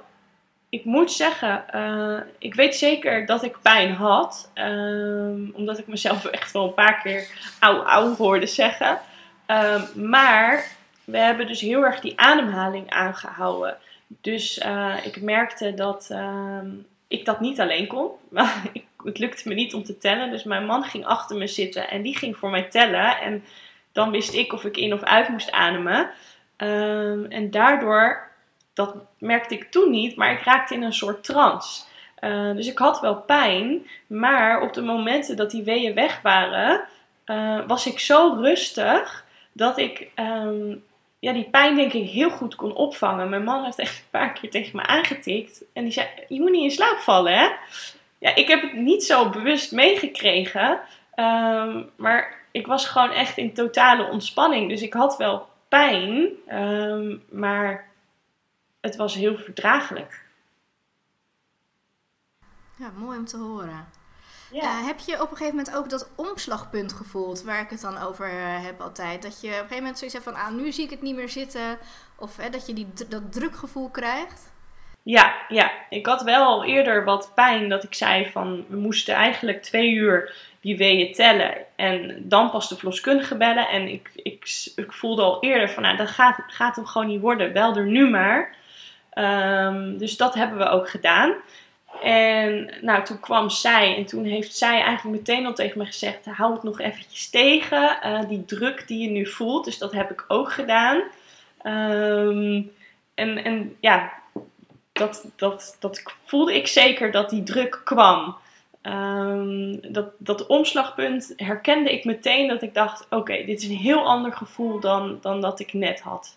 ik 0.72 0.84
moet 0.84 1.12
zeggen, 1.12 1.64
uh, 1.74 2.20
ik 2.38 2.54
weet 2.54 2.76
zeker 2.76 3.26
dat 3.26 3.42
ik 3.42 3.58
pijn 3.62 3.92
had. 3.94 4.50
Um, 4.54 5.50
omdat 5.54 5.78
ik 5.78 5.86
mezelf 5.86 6.24
echt 6.24 6.52
wel 6.52 6.64
een 6.64 6.74
paar 6.74 7.02
keer 7.02 7.28
auw 7.58 7.82
auw 7.82 8.16
hoorde 8.16 8.46
zeggen. 8.46 8.98
Um, 9.46 10.08
maar 10.08 10.66
we 11.04 11.18
hebben 11.18 11.46
dus 11.46 11.60
heel 11.60 11.84
erg 11.84 12.00
die 12.00 12.20
ademhaling 12.20 12.90
aangehouden. 12.90 13.76
Dus 14.06 14.58
uh, 14.58 14.94
ik 15.04 15.22
merkte 15.22 15.74
dat 15.74 16.08
um, 16.12 16.86
ik 17.08 17.24
dat 17.24 17.40
niet 17.40 17.60
alleen 17.60 17.86
kon. 17.86 18.10
het 19.04 19.18
lukte 19.18 19.48
me 19.48 19.54
niet 19.54 19.74
om 19.74 19.84
te 19.84 19.98
tellen. 19.98 20.30
Dus 20.30 20.44
mijn 20.44 20.66
man 20.66 20.84
ging 20.84 21.06
achter 21.06 21.36
me 21.36 21.46
zitten 21.46 21.90
en 21.90 22.02
die 22.02 22.16
ging 22.16 22.36
voor 22.36 22.50
mij 22.50 22.62
tellen. 22.62 23.20
En 23.20 23.44
dan 23.92 24.10
wist 24.10 24.34
ik 24.34 24.52
of 24.52 24.64
ik 24.64 24.76
in 24.76 24.92
of 24.92 25.02
uit 25.02 25.28
moest 25.28 25.50
ademen. 25.50 26.10
en 27.28 27.50
daardoor 27.50 28.30
dat 28.84 28.94
merkte 29.18 29.54
ik 29.54 29.70
toen 29.70 29.90
niet, 29.90 30.16
maar 30.16 30.32
ik 30.32 30.42
raakte 30.42 30.74
in 30.74 30.82
een 30.82 30.92
soort 30.92 31.24
trance. 31.24 31.82
Uh, 32.20 32.52
dus 32.54 32.66
ik 32.66 32.78
had 32.78 33.00
wel 33.00 33.16
pijn, 33.16 33.86
maar 34.06 34.60
op 34.60 34.72
de 34.72 34.82
momenten 34.82 35.36
dat 35.36 35.50
die 35.50 35.62
weeën 35.62 35.94
weg 35.94 36.20
waren, 36.22 36.84
uh, 37.26 37.60
was 37.66 37.86
ik 37.86 37.98
zo 37.98 38.36
rustig 38.40 39.24
dat 39.52 39.78
ik 39.78 40.08
um, 40.16 40.84
ja, 41.18 41.32
die 41.32 41.48
pijn 41.50 41.74
denk 41.74 41.92
ik 41.92 42.10
heel 42.10 42.30
goed 42.30 42.54
kon 42.54 42.74
opvangen. 42.74 43.28
Mijn 43.28 43.44
man 43.44 43.64
heeft 43.64 43.78
echt 43.78 43.98
een 43.98 44.10
paar 44.10 44.32
keer 44.32 44.50
tegen 44.50 44.76
me 44.76 44.82
aangetikt 44.82 45.64
en 45.72 45.82
die 45.82 45.92
zei, 45.92 46.06
je 46.28 46.40
moet 46.40 46.50
niet 46.50 46.64
in 46.64 46.70
slaap 46.70 46.98
vallen 46.98 47.32
hè. 47.32 47.48
Ja, 48.18 48.34
ik 48.34 48.48
heb 48.48 48.62
het 48.62 48.72
niet 48.72 49.04
zo 49.04 49.28
bewust 49.28 49.72
meegekregen, 49.72 50.80
um, 51.16 51.90
maar 51.96 52.40
ik 52.50 52.66
was 52.66 52.86
gewoon 52.86 53.10
echt 53.10 53.36
in 53.36 53.52
totale 53.52 54.10
ontspanning. 54.10 54.68
Dus 54.68 54.82
ik 54.82 54.92
had 54.92 55.16
wel 55.16 55.46
pijn, 55.68 56.28
um, 56.52 57.22
maar 57.30 57.88
het 58.82 58.96
was 58.96 59.14
heel 59.14 59.38
verdraaglijk. 59.38 60.20
Ja, 62.76 62.90
mooi 62.96 63.18
om 63.18 63.24
te 63.24 63.36
horen. 63.36 63.88
Ja. 64.50 64.62
Uh, 64.62 64.86
heb 64.86 64.98
je 64.98 65.22
op 65.22 65.30
een 65.30 65.36
gegeven 65.36 65.56
moment 65.56 65.76
ook 65.76 65.90
dat 65.90 66.10
omslagpunt 66.16 66.92
gevoeld, 66.92 67.42
waar 67.42 67.60
ik 67.60 67.70
het 67.70 67.80
dan 67.80 67.98
over 67.98 68.26
uh, 68.26 68.64
heb 68.64 68.80
altijd? 68.80 69.22
Dat 69.22 69.40
je 69.40 69.46
op 69.46 69.52
een 69.52 69.58
gegeven 69.58 69.76
moment 69.76 69.98
zoiets 69.98 70.16
hebt 70.16 70.28
van, 70.28 70.42
ah, 70.44 70.54
nu 70.54 70.72
zie 70.72 70.84
ik 70.84 70.90
het 70.90 71.02
niet 71.02 71.16
meer 71.16 71.28
zitten. 71.28 71.78
Of 72.16 72.36
hè, 72.36 72.50
dat 72.50 72.66
je 72.66 72.74
die, 72.74 72.88
dat 73.08 73.32
drukgevoel 73.32 73.90
krijgt? 73.90 74.52
Ja, 75.02 75.34
ja, 75.48 75.70
ik 75.88 76.06
had 76.06 76.22
wel 76.22 76.44
al 76.44 76.64
eerder 76.64 77.04
wat 77.04 77.32
pijn 77.34 77.68
dat 77.68 77.84
ik 77.84 77.94
zei 77.94 78.30
van, 78.30 78.64
we 78.68 78.76
moesten 78.76 79.14
eigenlijk 79.14 79.62
twee 79.62 79.92
uur 79.92 80.34
die 80.60 80.76
weeën 80.76 81.12
tellen. 81.12 81.54
En 81.76 82.28
dan 82.28 82.50
pas 82.50 82.68
de 82.68 82.76
verloskundige 82.76 83.36
bellen. 83.36 83.68
En 83.68 83.88
ik, 83.88 84.10
ik, 84.14 84.70
ik 84.76 84.92
voelde 84.92 85.22
al 85.22 85.42
eerder 85.42 85.70
van, 85.70 85.82
nou, 85.82 85.96
dat 85.96 86.08
gaat, 86.08 86.38
gaat 86.46 86.76
hem 86.76 86.86
gewoon 86.86 87.06
niet 87.06 87.20
worden. 87.20 87.52
Bel 87.52 87.76
er 87.76 87.86
nu 87.86 88.10
maar. 88.10 88.56
Um, 89.14 89.98
dus 89.98 90.16
dat 90.16 90.34
hebben 90.34 90.58
we 90.58 90.68
ook 90.68 90.90
gedaan. 90.90 91.34
En 92.02 92.70
nou, 92.80 93.04
toen 93.04 93.20
kwam 93.20 93.50
zij 93.50 93.96
en 93.96 94.06
toen 94.06 94.24
heeft 94.24 94.56
zij 94.56 94.80
eigenlijk 94.80 95.18
meteen 95.18 95.46
al 95.46 95.54
tegen 95.54 95.78
me 95.78 95.86
gezegd: 95.86 96.24
hou 96.24 96.52
het 96.52 96.62
nog 96.62 96.80
eventjes 96.80 97.30
tegen, 97.30 97.98
uh, 98.04 98.20
die 98.28 98.44
druk 98.44 98.88
die 98.88 99.02
je 99.02 99.10
nu 99.10 99.26
voelt. 99.26 99.64
Dus 99.64 99.78
dat 99.78 99.92
heb 99.92 100.10
ik 100.10 100.24
ook 100.28 100.52
gedaan. 100.52 101.02
Um, 101.66 102.72
en, 103.14 103.44
en 103.44 103.76
ja, 103.80 104.12
dat, 104.92 105.26
dat, 105.36 105.76
dat 105.78 106.02
voelde 106.24 106.54
ik 106.54 106.66
zeker 106.66 107.10
dat 107.10 107.30
die 107.30 107.42
druk 107.42 107.80
kwam. 107.84 108.36
Um, 108.82 109.92
dat, 109.92 110.06
dat 110.18 110.46
omslagpunt 110.46 111.32
herkende 111.36 111.92
ik 111.92 112.04
meteen 112.04 112.48
dat 112.48 112.62
ik 112.62 112.74
dacht: 112.74 113.06
oké, 113.10 113.44
dit 113.44 113.62
is 113.62 113.68
een 113.68 113.76
heel 113.76 114.06
ander 114.06 114.32
gevoel 114.32 114.80
dan, 114.80 115.18
dan 115.20 115.40
dat 115.40 115.60
ik 115.60 115.72
net 115.72 116.00
had. 116.00 116.36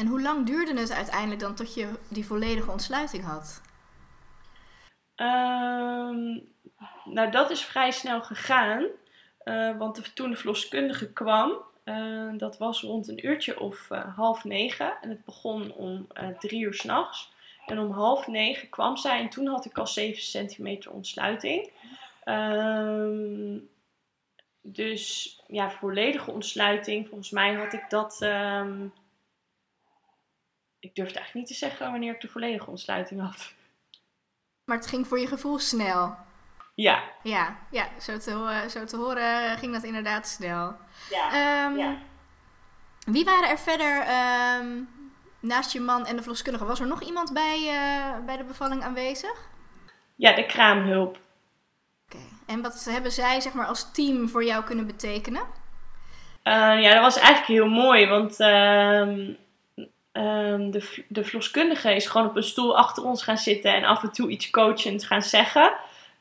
En 0.00 0.06
hoe 0.06 0.22
lang 0.22 0.46
duurde 0.46 0.80
het 0.80 0.92
uiteindelijk 0.92 1.40
dan 1.40 1.54
tot 1.54 1.74
je 1.74 1.88
die 2.08 2.26
volledige 2.26 2.70
ontsluiting 2.70 3.24
had? 3.24 3.60
Um, 5.16 6.48
nou, 7.04 7.30
dat 7.30 7.50
is 7.50 7.64
vrij 7.64 7.90
snel 7.90 8.22
gegaan. 8.22 8.86
Uh, 9.44 9.78
want 9.78 10.14
toen 10.14 10.30
de 10.30 10.36
verloskundige 10.36 11.12
kwam, 11.12 11.52
Eh, 11.84 12.28
dat 12.36 12.58
was 12.58 12.80
rond 12.80 13.08
een 13.08 13.26
uurtje 13.26 13.60
of 13.60 13.90
eh, 13.90 14.16
half 14.16 14.44
negen. 14.44 14.92
En 15.00 15.08
het 15.08 15.24
begon 15.24 15.72
om 15.72 16.06
eh, 16.12 16.28
drie 16.28 16.60
uur 16.60 16.74
s'nachts. 16.74 17.32
En 17.66 17.78
om 17.78 17.90
half 17.90 18.26
negen 18.26 18.68
kwam 18.68 18.96
zij 18.96 19.20
en 19.20 19.28
toen 19.28 19.46
had 19.46 19.64
ik 19.64 19.78
al 19.78 19.86
7 19.86 20.22
centimeter 20.22 20.90
ontsluiting. 20.90 21.70
Ehm, 22.24 23.58
dus 24.62 25.36
ja, 25.46 25.70
volledige 25.70 26.30
ontsluiting. 26.30 27.08
Volgens 27.08 27.30
mij 27.30 27.54
had 27.54 27.72
ik 27.72 27.84
dat. 27.88 28.22
ehm, 28.22 28.86
ik 30.80 30.94
durf 30.94 31.08
het 31.08 31.16
eigenlijk 31.16 31.34
niet 31.34 31.46
te 31.58 31.66
zeggen 31.66 31.90
wanneer 31.90 32.14
ik 32.14 32.20
de 32.20 32.28
volledige 32.28 32.70
ontsluiting 32.70 33.20
had. 33.20 33.52
Maar 34.64 34.76
het 34.76 34.86
ging 34.86 35.06
voor 35.06 35.18
je 35.18 35.26
gevoel 35.26 35.58
snel. 35.58 36.16
Ja, 36.74 37.02
Ja, 37.22 37.56
ja 37.70 37.88
zo, 38.00 38.18
te, 38.18 38.32
ho- 38.32 38.68
zo 38.68 38.84
te 38.84 38.96
horen 38.96 39.58
ging 39.58 39.72
dat 39.72 39.82
inderdaad 39.82 40.28
snel. 40.28 40.76
ja, 41.10 41.26
Ehm, 41.32 41.76
ja. 41.76 41.96
Wie 43.04 43.24
waren 43.24 43.48
er 43.48 43.58
verder 43.58 44.00
ehm, 44.02 44.80
naast 45.40 45.72
je 45.72 45.80
man 45.80 46.06
en 46.06 46.16
de 46.16 46.22
verloskundige? 46.22 46.64
Was 46.64 46.80
er 46.80 46.86
nog 46.86 47.02
iemand 47.02 47.32
bij, 47.32 47.56
eh, 47.68 48.24
bij 48.26 48.36
de 48.36 48.44
bevalling 48.44 48.82
aanwezig? 48.82 49.48
ja, 50.16 50.32
de 50.32 50.46
kraamhulp. 50.46 51.18
Oké. 52.06 52.22
En 52.46 52.62
wat 52.62 52.84
hebben 52.90 53.12
zij 53.12 53.40
zeg 53.40 53.52
maar, 53.52 53.66
als 53.66 53.92
team 53.92 54.28
voor 54.28 54.44
jou 54.44 54.64
kunnen 54.64 54.86
betekenen? 54.86 55.42
Eh, 56.42 56.80
ja, 56.82 56.92
dat 56.92 57.02
was 57.02 57.16
eigenlijk 57.16 57.46
heel 57.46 57.68
mooi, 57.68 58.06
want 58.06 58.40
ehm, 58.40 59.34
ehm, 60.12 60.70
de, 60.70 61.04
de 61.08 61.94
is 61.94 62.06
gewoon 62.06 62.28
op 62.28 62.36
een 62.36 62.42
stoel 62.42 62.76
achter 62.76 63.04
ons 63.04 63.22
gaan 63.22 63.38
zitten 63.38 63.74
en 63.74 63.84
af 63.84 64.02
en 64.02 64.12
toe 64.12 64.30
iets 64.30 64.50
coachend 64.50 65.04
gaan 65.04 65.22
zeggen. 65.22 65.72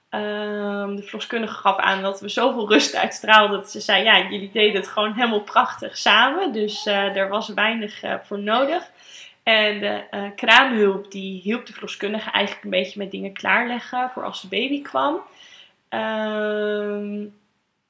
Ehm, 0.09 0.95
de 0.95 1.03
verloskundige 1.03 1.53
gaf 1.53 1.77
aan 1.77 2.01
dat 2.01 2.19
we 2.19 2.29
zoveel 2.29 2.69
rust 2.69 2.95
uitstraalden 2.95 3.59
dat 3.59 3.71
ze 3.71 3.79
zei, 3.79 4.03
ja, 4.03 4.29
jullie 4.29 4.51
deden 4.51 4.81
het 4.81 4.89
gewoon 4.89 5.13
helemaal 5.13 5.41
prachtig 5.41 5.97
samen, 5.97 6.53
dus 6.53 6.85
eh, 6.85 7.15
er 7.15 7.29
was 7.29 7.47
weinig 7.47 8.01
eh, 8.03 8.15
voor 8.23 8.39
nodig. 8.39 8.91
En 9.43 9.79
de 9.79 10.03
eh, 10.09 10.23
kraamhulp 10.35 11.11
die 11.11 11.41
hielp 11.41 11.65
de 11.65 11.73
verloskundige 11.73 12.31
eigenlijk 12.31 12.63
een 12.63 12.69
beetje 12.69 12.99
met 12.99 13.11
dingen 13.11 13.33
klaarleggen 13.33 14.09
voor 14.13 14.23
als 14.23 14.41
de 14.41 14.47
baby 14.47 14.81
kwam. 14.81 15.21
Ehm, 15.89 17.19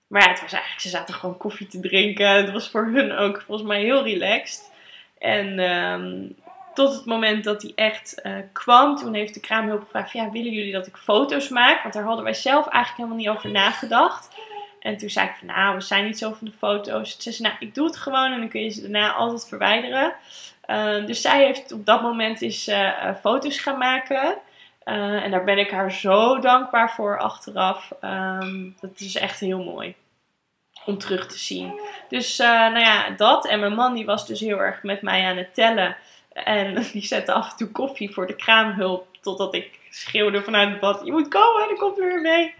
maar 0.08 0.22
ja, 0.22 0.30
het 0.30 0.42
was 0.42 0.52
eigenlijk, 0.52 0.82
ze 0.82 0.90
zaten 0.90 1.14
gewoon 1.14 1.38
koffie 1.38 1.68
te 1.68 1.80
drinken. 1.80 2.30
Het 2.30 2.52
was 2.52 2.70
voor 2.70 2.86
hun 2.86 3.12
ook 3.12 3.42
volgens 3.42 3.68
mij 3.68 3.82
heel 3.82 4.04
relaxed. 4.04 4.72
En 5.20 5.60
ehm, 5.60 6.30
tot 6.74 6.94
het 6.94 7.06
moment 7.06 7.44
dat 7.44 7.62
hij 7.62 7.72
echt 7.76 8.22
eh, 8.22 8.34
kwam, 8.54 8.96
toen 8.96 9.14
heeft 9.14 9.34
de 9.34 9.40
kraamhulp 9.40 9.84
gevraagd: 9.84 10.12
ja, 10.12 10.32
willen 10.32 10.52
jullie 10.52 10.72
dat 10.72 10.88
ik 10.88 10.98
foto's 10.98 11.50
maak? 11.50 11.82
Want 11.82 11.94
daar 11.94 12.04
hadden 12.04 12.24
wij 12.24 12.34
zelf 12.34 12.68
eigenlijk 12.68 12.96
helemaal 12.96 13.18
niet 13.18 13.38
over 13.38 13.52
nagedacht. 13.52 14.30
En 14.80 14.98
toen 14.98 15.10
zei 15.10 15.28
ik 15.28 15.36
van, 15.36 15.48
nou, 15.48 15.76
we 15.76 15.82
zijn 15.82 16.06
niet 16.06 16.18
zo 16.18 16.34
van 16.34 16.48
de 16.48 16.54
foto's. 16.58 17.14
Toen 17.14 17.22
zei 17.22 17.36
ze, 17.36 17.42
nou, 17.42 17.56
ik 17.60 17.76
doe 17.76 17.86
het 17.86 17.98
gewoon 17.98 18.32
en 18.32 18.40
dan 18.40 18.50
kun 18.50 18.64
je 18.64 18.70
ze 18.70 18.82
daarna 18.82 19.14
altijd 19.14 19.48
verwijderen. 19.48 20.14
Eh, 20.62 21.06
dus 21.06 21.22
zij 21.22 21.46
heeft 21.46 21.72
op 21.72 21.86
dat 21.86 22.02
moment 22.02 22.42
eens 22.42 22.68
eh, 22.68 22.88
eh, 22.88 23.16
foto's 23.16 23.60
gaan 23.60 23.78
maken. 23.78 24.38
En 24.84 25.32
daar 25.32 25.44
ben 25.44 25.58
ik 25.58 25.72
haar 25.72 25.92
zo 25.92 26.40
dankbaar 26.40 26.92
voor 26.92 27.20
achteraf. 27.20 27.92
Ehm, 28.02 28.70
dat 28.80 29.00
is 29.00 29.16
echt 29.16 29.40
heel 29.40 29.64
mooi 29.64 29.96
om 30.86 30.98
terug 30.98 31.28
te 31.28 31.38
zien. 31.38 31.80
Dus 32.10 32.40
eh, 32.40 32.48
nou 32.48 32.80
ja, 32.80 33.10
dat. 33.10 33.48
En 33.48 33.60
mijn 33.60 33.74
man 33.74 33.94
die 33.94 34.06
was 34.06 34.28
dus 34.28 34.40
heel 34.40 34.60
erg 34.60 34.84
met 34.84 35.02
mij 35.02 35.26
aan 35.26 35.38
het 35.38 35.54
tellen. 35.54 35.98
En 36.34 36.76
die 36.94 37.06
zette 37.06 37.32
af 37.32 37.52
en 37.52 37.58
toe 37.58 37.72
koffie 37.72 38.14
voor 38.14 38.28
de 38.28 38.36
kraamhulp. 38.36 39.08
Totdat 39.22 39.54
ik 39.54 39.80
schreeuwde 39.90 40.44
vanuit 40.44 40.70
het 40.70 40.80
bad. 40.80 41.06
Je 41.06 41.12
moet 41.12 41.28
komen, 41.28 41.70
er 41.70 41.78
komt 41.78 41.98
weer 41.98 42.22
mee. 42.22 42.56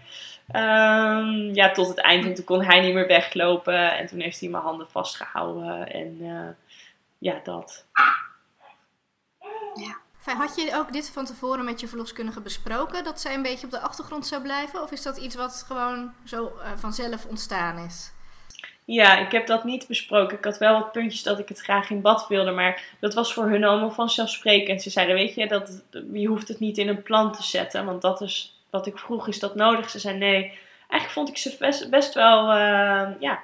Ehm, 0.50 1.54
ja, 1.54 1.70
tot 1.70 1.88
het 1.88 1.98
eind. 1.98 2.24
En 2.24 2.34
toen 2.34 2.44
kon 2.44 2.64
hij 2.64 2.80
niet 2.80 2.94
meer 2.94 3.06
weglopen. 3.06 3.98
En 3.98 4.06
toen 4.06 4.20
heeft 4.20 4.40
hij 4.40 4.48
mijn 4.48 4.62
handen 4.62 4.88
vastgehouden. 4.90 5.92
En 5.92 6.16
eh, 6.20 6.48
ja, 7.18 7.40
dat. 7.44 7.86
Fijn, 10.20 10.36
Had 10.36 10.56
je 10.56 10.76
ook 10.76 10.92
dit 10.92 11.10
van 11.10 11.24
tevoren 11.24 11.64
met 11.64 11.80
je 11.80 11.88
verloskundige 11.88 12.40
besproken? 12.40 13.04
Dat 13.04 13.20
zij 13.20 13.34
een 13.34 13.42
beetje 13.42 13.66
op 13.66 13.72
de 13.72 13.80
achtergrond 13.80 14.26
zou 14.26 14.42
blijven? 14.42 14.82
Of 14.82 14.90
is 14.90 15.02
dat 15.02 15.16
iets 15.16 15.34
wat 15.34 15.64
gewoon 15.66 16.12
zo 16.24 16.46
eh, 16.46 16.70
vanzelf 16.76 17.26
ontstaan 17.26 17.78
is? 17.86 18.12
Ja, 18.84 19.18
ik 19.18 19.32
heb 19.32 19.46
dat 19.46 19.64
niet 19.64 19.86
besproken. 19.86 20.36
Ik 20.36 20.44
had 20.44 20.58
wel 20.58 20.80
wat 20.80 20.92
puntjes 20.92 21.22
dat 21.22 21.38
ik 21.38 21.48
het 21.48 21.60
graag 21.60 21.90
in 21.90 22.00
bad 22.00 22.28
wilde, 22.28 22.50
maar 22.50 22.82
dat 23.00 23.14
was 23.14 23.32
voor 23.32 23.48
hun 23.48 23.64
allemaal 23.64 23.90
vanzelfsprekend. 23.90 24.82
Ze 24.82 24.90
zeiden, 24.90 25.14
weet 25.14 25.34
je, 25.34 25.46
dat, 25.46 25.82
je 26.12 26.26
hoeft 26.26 26.48
het 26.48 26.60
niet 26.60 26.78
in 26.78 26.88
een 26.88 27.02
plan 27.02 27.32
te 27.32 27.42
zetten, 27.42 27.84
want 27.84 28.02
dat 28.02 28.20
is 28.20 28.62
wat 28.70 28.86
ik 28.86 28.98
vroeg, 28.98 29.28
is 29.28 29.38
dat 29.38 29.54
nodig? 29.54 29.90
Ze 29.90 29.98
zei, 29.98 30.18
nee, 30.18 30.42
eigenlijk 30.88 31.10
vond 31.10 31.28
ik 31.28 31.36
ze 31.36 31.56
best, 31.58 31.90
best 31.90 32.14
wel, 32.14 32.50
eh, 32.50 33.08
ja, 33.20 33.42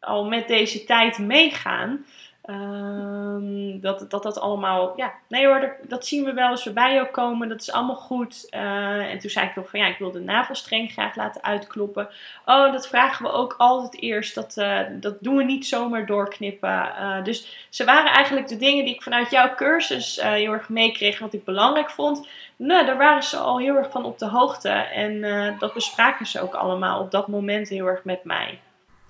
al 0.00 0.24
met 0.24 0.48
deze 0.48 0.84
tijd 0.84 1.18
meegaan. 1.18 2.06
Ehm, 2.42 3.80
dat, 3.80 4.10
dat 4.10 4.22
dat 4.22 4.40
allemaal, 4.40 4.92
ja, 4.96 5.12
nee 5.28 5.46
hoor, 5.46 5.76
dat, 5.88 6.06
zien 6.06 6.24
we 6.24 6.32
wel 6.32 6.48
als 6.48 6.64
we 6.64 6.72
bij 6.72 6.94
jou 6.94 7.06
komen, 7.06 7.48
dat 7.48 7.60
is 7.60 7.72
allemaal 7.72 7.96
goed. 7.96 8.46
Eh, 8.50 9.10
en 9.10 9.18
toen 9.18 9.30
zei 9.30 9.46
ik 9.46 9.56
nog 9.56 9.70
van, 9.70 9.80
ja, 9.80 9.86
ik 9.86 9.98
wil 9.98 10.10
de 10.10 10.20
navelstreng 10.20 10.92
graag 10.92 11.16
laten 11.16 11.42
uitkloppen. 11.42 12.08
Oh, 12.44 12.72
dat 12.72 12.88
vragen 12.88 13.24
we 13.24 13.32
ook 13.32 13.54
altijd 13.58 14.00
eerst. 14.00 14.34
Dat, 14.34 14.56
eh, 14.56 14.80
dat 14.92 15.16
doen 15.20 15.36
we 15.36 15.44
niet 15.44 15.66
zomaar 15.66 16.06
doorknippen. 16.06 16.96
Eh, 16.96 17.24
dus 17.24 17.66
ze 17.68 17.84
waren 17.84 18.12
eigenlijk 18.12 18.48
de 18.48 18.56
dingen 18.56 18.84
die 18.84 18.94
ik 18.94 19.02
vanuit 19.02 19.30
jouw 19.30 19.54
cursus 19.54 20.20
heel 20.22 20.52
erg 20.52 20.68
meekreeg, 20.68 21.18
wat 21.18 21.32
ik 21.32 21.44
belangrijk 21.44 21.90
vond. 21.90 22.28
Nou, 22.56 22.86
daar 22.86 22.98
waren 22.98 23.22
ze 23.22 23.36
al 23.36 23.58
heel 23.58 23.76
erg 23.76 23.90
van 23.90 24.04
op 24.04 24.18
de 24.18 24.26
hoogte. 24.26 24.68
En 24.70 25.20
dat 25.58 25.74
bespraken 25.74 26.26
ze 26.26 26.40
ook 26.40 26.54
allemaal 26.54 27.00
op 27.00 27.10
dat 27.10 27.28
moment 27.28 27.68
heel 27.68 27.86
erg 27.86 28.04
met 28.04 28.24
mij. 28.24 28.58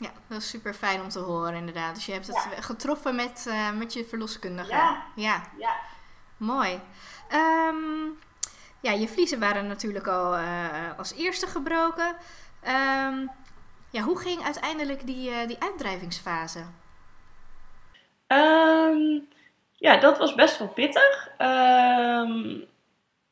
Ja, 0.02 0.10
dat 0.26 0.38
is 0.38 0.48
super 0.48 0.74
fijn 0.74 1.00
om 1.00 1.08
te 1.08 1.18
horen 1.18 1.54
inderdaad. 1.54 1.94
Dus 1.94 2.06
je 2.06 2.12
hebt 2.12 2.26
het 2.26 2.64
getroffen 2.64 3.14
met, 3.14 3.46
eh, 3.48 3.72
met 3.72 3.92
je 3.92 4.04
verloskundige. 4.04 4.70
Ja. 4.70 5.04
ja. 5.14 5.42
Ja. 5.58 5.76
Mooi. 6.36 6.80
Ehm, 7.28 8.08
ja, 8.80 8.92
je 8.92 9.08
vliezen 9.08 9.40
waren 9.40 9.66
natuurlijk 9.66 10.06
al 10.06 10.36
eh, 10.36 10.98
als 10.98 11.14
eerste 11.14 11.46
gebroken. 11.46 12.16
Ehm, 12.62 13.26
ja, 13.90 14.02
hoe 14.02 14.18
ging 14.18 14.44
uiteindelijk 14.44 15.06
die, 15.06 15.30
eh, 15.30 15.46
die 15.46 15.62
uitdrijvingsfase? 15.62 16.64
Ehm, 18.26 19.20
ja, 19.72 19.96
dat 19.96 20.18
was 20.18 20.34
best 20.34 20.58
wel 20.58 20.68
pittig. 20.68 21.30
Ehm, 21.38 22.60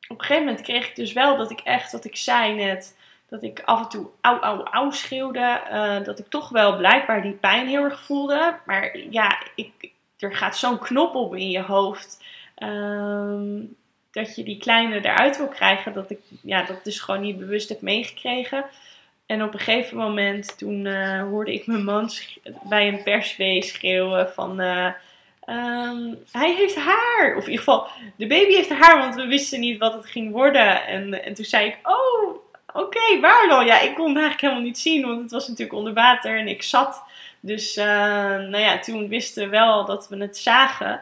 op 0.07 0.19
een 0.19 0.25
gegeven 0.25 0.45
moment 0.45 0.61
kreeg 0.61 0.87
ik 0.87 0.95
dus 0.95 1.13
wel 1.13 1.37
dat 1.37 1.51
ik 1.51 1.59
echt, 1.59 1.91
wat 1.91 2.05
ik 2.05 2.15
zei 2.15 2.55
net, 2.55 2.97
dat 3.31 3.43
ik 3.43 3.61
af 3.65 3.79
en 3.81 3.89
toe 3.89 4.07
auw, 4.21 4.39
auw, 4.39 4.63
auw 4.63 4.91
schreeuwde. 4.91 5.61
eh, 5.69 6.03
dat 6.03 6.19
ik 6.19 6.27
toch 6.27 6.49
wel 6.49 6.77
blijkbaar 6.77 7.21
die 7.21 7.31
pijn 7.31 7.67
heel 7.67 7.83
erg 7.83 7.99
voelde. 8.01 8.55
Maar 8.65 8.97
ja, 9.09 9.41
ik, 9.55 9.91
er 10.19 10.35
gaat 10.35 10.57
zo'n 10.57 10.79
knop 10.79 11.15
op 11.15 11.35
in 11.35 11.49
je 11.49 11.61
hoofd. 11.61 12.23
ehm, 12.55 13.59
dat 14.11 14.35
je 14.35 14.43
die 14.43 14.57
kleine 14.57 14.95
eruit 15.05 15.37
wil 15.37 15.47
krijgen. 15.47 15.93
Dat 15.93 16.09
ik 16.09 16.19
ja, 16.43 16.63
dat 16.63 16.83
dus 16.83 16.99
gewoon 16.99 17.21
niet 17.21 17.39
bewust 17.39 17.69
heb 17.69 17.81
meegekregen. 17.81 18.65
En 19.25 19.43
op 19.43 19.53
een 19.53 19.59
gegeven 19.59 19.97
moment, 19.97 20.57
toen 20.57 20.85
eh, 20.85 21.21
hoorde 21.21 21.53
ik 21.53 21.65
mijn 21.67 21.83
man 21.83 22.09
bij 22.63 22.87
een 22.87 23.03
perswee 23.03 23.61
schreeuwen 23.63 24.29
van... 24.29 24.59
eh, 24.59 24.85
ehm, 25.45 26.13
hij 26.31 26.53
heeft 26.55 26.75
haar! 26.75 27.35
Of 27.37 27.43
in 27.43 27.49
ieder 27.51 27.65
geval, 27.65 27.87
de 28.15 28.27
baby 28.27 28.53
heeft 28.53 28.69
haar, 28.69 28.97
want 28.97 29.15
we 29.15 29.25
wisten 29.27 29.59
niet 29.59 29.79
wat 29.79 29.93
het 29.93 30.05
ging 30.05 30.31
worden. 30.31 30.85
En, 30.85 31.23
en 31.23 31.33
toen 31.33 31.45
zei 31.45 31.65
ik, 31.67 31.77
oh, 31.83 32.30
oké, 32.73 33.19
waar 33.19 33.47
dan? 33.47 33.65
Ja, 33.65 33.79
ik 33.79 33.95
kon 33.95 34.07
het 34.07 34.17
eigenlijk 34.17 34.41
helemaal 34.41 34.63
niet 34.63 34.79
zien, 34.79 35.05
want 35.07 35.21
het 35.21 35.31
was 35.31 35.47
natuurlijk 35.47 35.77
onder 35.77 35.93
water 35.93 36.37
en 36.37 36.47
ik 36.47 36.63
zat. 36.63 37.03
Dus, 37.39 37.77
eh, 37.77 37.85
nou 38.35 38.57
ja, 38.57 38.79
toen 38.79 39.07
wisten 39.07 39.43
we 39.43 39.49
wel 39.49 39.85
dat 39.85 40.07
we 40.09 40.17
het 40.17 40.37
zagen. 40.37 41.01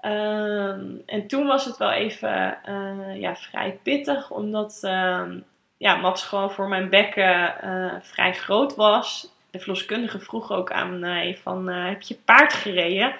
Ehm, 0.00 0.84
en 1.06 1.26
toen 1.26 1.46
was 1.46 1.64
het 1.64 1.76
wel 1.76 1.90
even 1.90 2.58
eh, 2.64 3.20
ja, 3.20 3.36
vrij 3.36 3.78
pittig, 3.82 4.30
omdat 4.30 4.78
ehm, 4.82 5.38
ja, 5.76 5.96
Mats 5.96 6.22
gewoon 6.22 6.50
voor 6.50 6.68
mijn 6.68 6.88
bekken 6.88 7.60
eh, 7.62 7.94
vrij 8.00 8.34
groot 8.34 8.74
was. 8.74 9.34
De 9.50 9.58
verloskundige 9.58 10.18
vroeg 10.18 10.52
ook 10.52 10.72
aan 10.72 10.98
mij 10.98 11.38
van, 11.42 11.68
heb 11.68 12.02
je 12.02 12.18
paard 12.24 12.52
gereden? 12.52 13.14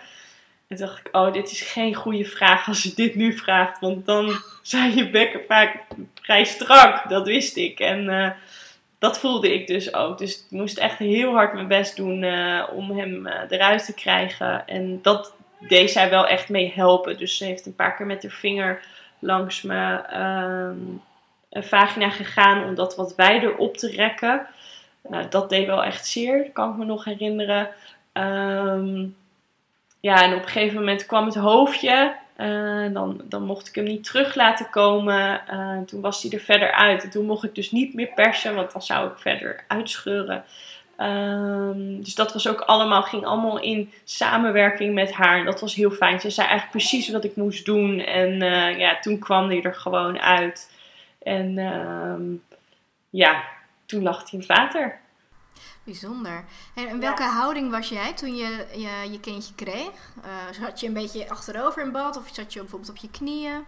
En 0.69 0.77
toen 0.77 0.87
dacht 0.87 0.99
ik, 0.99 1.09
oh, 1.13 1.33
dit 1.33 1.51
is 1.51 1.61
geen 1.61 1.95
goede 1.95 2.25
vraag 2.25 2.69
als 2.69 2.83
je 2.83 2.93
dit 2.95 3.15
nu 3.15 3.33
vraagt. 3.33 3.81
Want 3.81 4.07
dan 4.07 4.31
zijn 4.63 4.95
je 4.95 5.11
bekken 5.11 5.41
vaak 5.49 5.85
vrij 6.27 6.45
strak. 6.45 7.09
Dat 7.09 7.27
wist 7.27 7.57
ik. 7.57 7.81
En 7.81 8.09
eh, 8.09 8.31
dat 8.99 9.19
voelde 9.19 9.55
ik 9.55 9.67
dus 9.67 9.95
ook. 9.95 10.19
Dus 10.19 10.35
ik 10.37 10.51
moest 10.51 10.79
echt 10.79 10.99
heel 10.99 11.33
hard 11.33 11.55
mijn 11.55 11.69
best 11.69 11.97
doen 11.97 12.23
eh, 12.23 12.65
om 12.73 12.99
hem 12.99 13.27
eh, 13.27 13.43
eruit 13.49 13.85
te 13.85 13.95
krijgen. 13.95 14.67
En 14.67 15.03
dat 15.03 15.35
deed 15.69 15.91
zij 15.91 16.11
wel 16.11 16.27
echt 16.27 16.49
mee 16.49 16.73
helpen. 16.75 17.19
Dus 17.19 17.37
ze 17.37 17.45
heeft 17.45 17.67
een 17.67 17.75
paar 17.75 17.97
keer 17.97 18.07
met 18.07 18.23
haar 18.23 18.33
vinger 18.33 18.83
langs 19.19 19.63
mijn 19.63 20.05
ehm, 20.05 20.77
vagina 21.51 22.11
gegaan 22.11 22.65
om 22.65 22.75
dat 22.75 22.97
wat 22.97 23.15
wijder 23.15 23.57
op 23.57 23.77
te 23.77 23.91
rekken. 23.91 24.47
Nou, 25.09 25.29
dat 25.29 25.49
deed 25.49 25.67
wel 25.67 25.85
echt 25.85 26.07
zeer, 26.07 26.51
kan 26.53 26.71
ik 26.71 26.77
me 26.77 26.85
nog 26.85 27.05
herinneren. 27.05 27.69
Ehm, 28.13 29.05
ja, 30.07 30.23
en 30.23 30.35
op 30.35 30.43
een 30.43 30.49
gegeven 30.49 30.79
moment 30.79 31.07
kwam 31.07 31.25
het 31.25 31.35
hoofdje. 31.35 32.15
eh, 32.37 32.93
dan, 32.93 33.21
dan 33.25 33.43
mocht 33.43 33.69
ik 33.69 33.75
hem 33.75 33.85
niet 33.85 34.05
terug 34.05 34.35
laten 34.35 34.71
komen. 34.71 35.47
Eh, 35.49 35.79
toen 35.87 36.01
was 36.01 36.23
hij 36.23 36.33
er 36.33 36.41
verder 36.41 36.73
uit. 36.73 37.03
En 37.03 37.11
toen 37.11 37.27
mocht 37.27 37.45
ik 37.45 37.55
dus 37.55 37.71
niet 37.71 37.95
meer 37.95 38.11
persen, 38.15 38.55
want 38.55 38.73
dan 38.73 38.83
zou 38.83 39.11
ik 39.11 39.19
verder 39.19 39.65
uitscheuren. 39.69 40.45
Ehm, 40.97 42.01
dus 42.01 42.15
dat 42.15 42.33
was 42.33 42.49
ook 42.49 42.61
allemaal, 42.61 43.03
ging 43.03 43.25
allemaal 43.25 43.61
in 43.61 43.93
samenwerking 44.05 44.95
met 44.95 45.13
haar. 45.13 45.39
En 45.39 45.45
dat 45.45 45.61
was 45.61 45.75
heel 45.75 45.91
fijn. 45.91 46.21
Ze 46.21 46.31
zei 46.31 46.49
eigenlijk 46.49 46.79
precies 46.79 47.11
wat 47.11 47.25
ik 47.25 47.37
moest 47.37 47.65
doen. 47.65 48.01
En 48.01 48.43
eh, 48.43 48.79
ja, 48.79 48.99
toen 48.99 49.19
kwam 49.19 49.49
hij 49.49 49.63
er 49.63 49.75
gewoon 49.75 50.21
uit. 50.21 50.73
En 51.23 51.59
ehm, 51.59 52.23
ja, 53.11 53.43
toen 53.87 54.03
lag 54.03 54.19
hij 54.19 54.29
in 54.31 54.39
het 54.39 54.49
water. 54.49 54.99
Bijzonder. 55.87 56.45
En 56.75 57.01
welke 57.01 57.23
houding 57.23 57.71
was 57.71 57.89
jij 57.89 58.13
toen 58.13 58.37
je 58.37 58.67
je, 58.73 59.11
je 59.11 59.21
kindje 59.21 59.55
kreeg? 59.55 60.15
Uh, 60.25 60.63
zat 60.63 60.81
je 60.81 60.87
een 60.87 60.93
beetje 60.93 61.29
achterover 61.29 61.83
in 61.83 61.93
bad 61.93 62.17
of 62.17 62.29
zat 62.33 62.53
je 62.53 62.61
bijvoorbeeld 62.61 62.91
op 62.91 62.97
je 62.97 63.11
knieën? 63.11 63.65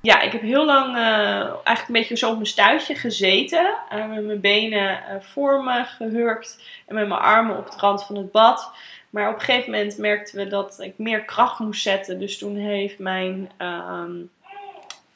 Ja, 0.00 0.20
ik 0.20 0.32
heb 0.32 0.40
heel 0.40 0.64
lang 0.64 0.96
uh, 0.96 1.02
eigenlijk 1.42 1.88
een 1.88 1.92
beetje 1.92 2.16
zo 2.16 2.28
op 2.28 2.34
mijn 2.34 2.46
stuitje 2.46 2.94
gezeten. 2.94 3.74
Uh, 3.92 4.08
met 4.08 4.24
mijn 4.24 4.40
benen 4.40 5.02
voor 5.20 5.64
me 5.64 5.84
gehurkt 5.84 6.62
en 6.86 6.94
met 6.94 7.08
mijn 7.08 7.20
armen 7.20 7.58
op 7.58 7.70
de 7.70 7.76
rand 7.76 8.04
van 8.04 8.16
het 8.16 8.32
bad. 8.32 8.72
Maar 9.10 9.28
op 9.28 9.34
een 9.34 9.40
gegeven 9.40 9.70
moment 9.70 9.98
merkten 9.98 10.36
we 10.36 10.46
dat 10.46 10.80
ik 10.80 10.98
meer 10.98 11.24
kracht 11.24 11.58
moest 11.58 11.82
zetten. 11.82 12.18
Dus 12.18 12.38
toen 12.38 12.56
heeft 12.56 12.98
mijn, 12.98 13.50
ehm, 13.56 14.12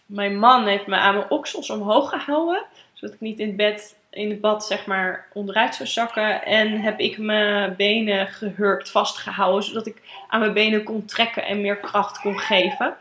mijn 0.06 0.38
man 0.38 0.66
heeft 0.66 0.86
me 0.86 0.96
aan 0.96 1.14
mijn 1.14 1.30
oksels 1.30 1.70
omhoog 1.70 2.08
gehouden. 2.10 2.64
Zodat 2.92 3.14
ik 3.14 3.20
niet 3.20 3.38
in 3.38 3.56
bed 3.56 3.96
in 4.18 4.30
het 4.30 4.40
bad 4.40 4.66
zeg 4.66 4.86
maar 4.86 5.26
onderuit 5.32 5.74
zou 5.74 5.88
zakken. 5.88 6.44
En 6.44 6.80
heb 6.80 6.98
ik 6.98 7.18
mijn 7.18 7.76
benen 7.76 8.26
gehurkt 8.26 8.90
vastgehouden. 8.90 9.64
Zodat 9.64 9.86
ik 9.86 10.02
aan 10.28 10.40
mijn 10.40 10.52
benen 10.52 10.82
kon 10.84 11.04
trekken 11.04 11.44
en 11.44 11.60
meer 11.60 11.76
kracht 11.76 12.20
kon 12.20 12.38
geven. 12.38 12.96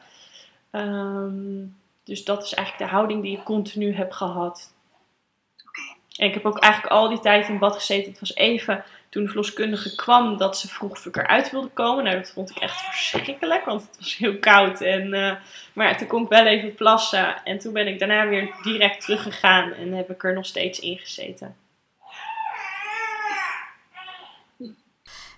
Ehm, 0.71 1.65
dus 2.03 2.23
dat 2.23 2.43
is 2.43 2.53
eigenlijk 2.53 2.89
de 2.89 2.95
houding 2.95 3.21
die 3.21 3.37
ik 3.37 3.43
continu 3.43 3.95
heb 3.95 4.11
gehad. 4.11 4.73
En 6.17 6.27
ik 6.27 6.33
heb 6.33 6.45
ook 6.45 6.59
eigenlijk 6.59 6.93
al 6.93 7.09
die 7.09 7.19
tijd 7.19 7.47
in 7.47 7.59
bad 7.59 7.75
gezeten. 7.75 8.11
Het 8.11 8.19
was 8.19 8.35
even 8.35 8.83
toen 9.09 9.23
de 9.23 9.27
verloskundige 9.27 9.95
kwam 9.95 10.37
dat 10.37 10.57
ze 10.57 10.67
vroeg 10.67 10.91
of 10.91 11.05
ik 11.05 11.15
eruit 11.15 11.51
wilde 11.51 11.69
komen. 11.69 12.03
Nou, 12.03 12.15
dat 12.15 12.31
vond 12.31 12.49
ik 12.49 12.57
echt 12.57 12.81
verschrikkelijk, 12.81 13.65
want 13.65 13.81
het 13.81 13.95
was 13.99 14.17
heel 14.17 14.37
koud. 14.37 14.81
En, 14.81 15.05
uh, 15.13 15.35
maar 15.73 15.87
ja, 15.87 15.95
toen 15.95 16.07
kon 16.07 16.23
ik 16.23 16.29
wel 16.29 16.45
even 16.45 16.75
plassen. 16.75 17.43
En 17.43 17.57
toen 17.57 17.73
ben 17.73 17.87
ik 17.87 17.99
daarna 17.99 18.27
weer 18.27 18.55
direct 18.63 19.01
teruggegaan 19.01 19.71
en 19.71 19.93
heb 19.93 20.09
ik 20.09 20.23
er 20.23 20.33
nog 20.33 20.45
steeds 20.45 20.79
in 20.79 20.97
gezeten. 20.97 21.55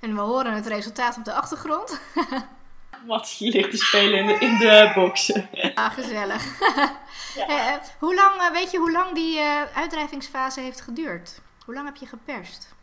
En 0.02 0.16
we 0.16 0.22
horen 0.22 0.54
het 0.54 0.68
resultaat 0.68 1.18
op 1.18 1.26
de 1.26 1.34
achtergrond. 1.34 2.02
Wat 3.06 3.36
je 3.40 3.52
ligt 3.52 3.72
te 3.72 3.78
spelen 3.78 4.20
in 4.20 4.28
de, 4.28 4.34
in 4.34 4.58
de 4.58 4.92
boxen. 4.96 5.50
Ah, 5.74 5.94
gezellig. 5.94 6.44
Ja. 7.36 7.48
Eh, 7.48 7.80
hoe 8.00 8.16
lang, 8.16 8.42
eh, 8.42 8.52
weet 8.52 8.72
je 8.72 8.78
hoe 8.78 8.92
lang 8.92 9.16
die 9.16 9.40
uitdrijvingsfase 9.74 10.62
heeft 10.62 10.82
geduurd? 10.82 11.42
Hoe 11.66 11.74
lang 11.74 11.86
heb 11.86 11.96
je 11.96 12.06
geperst? 12.06 12.76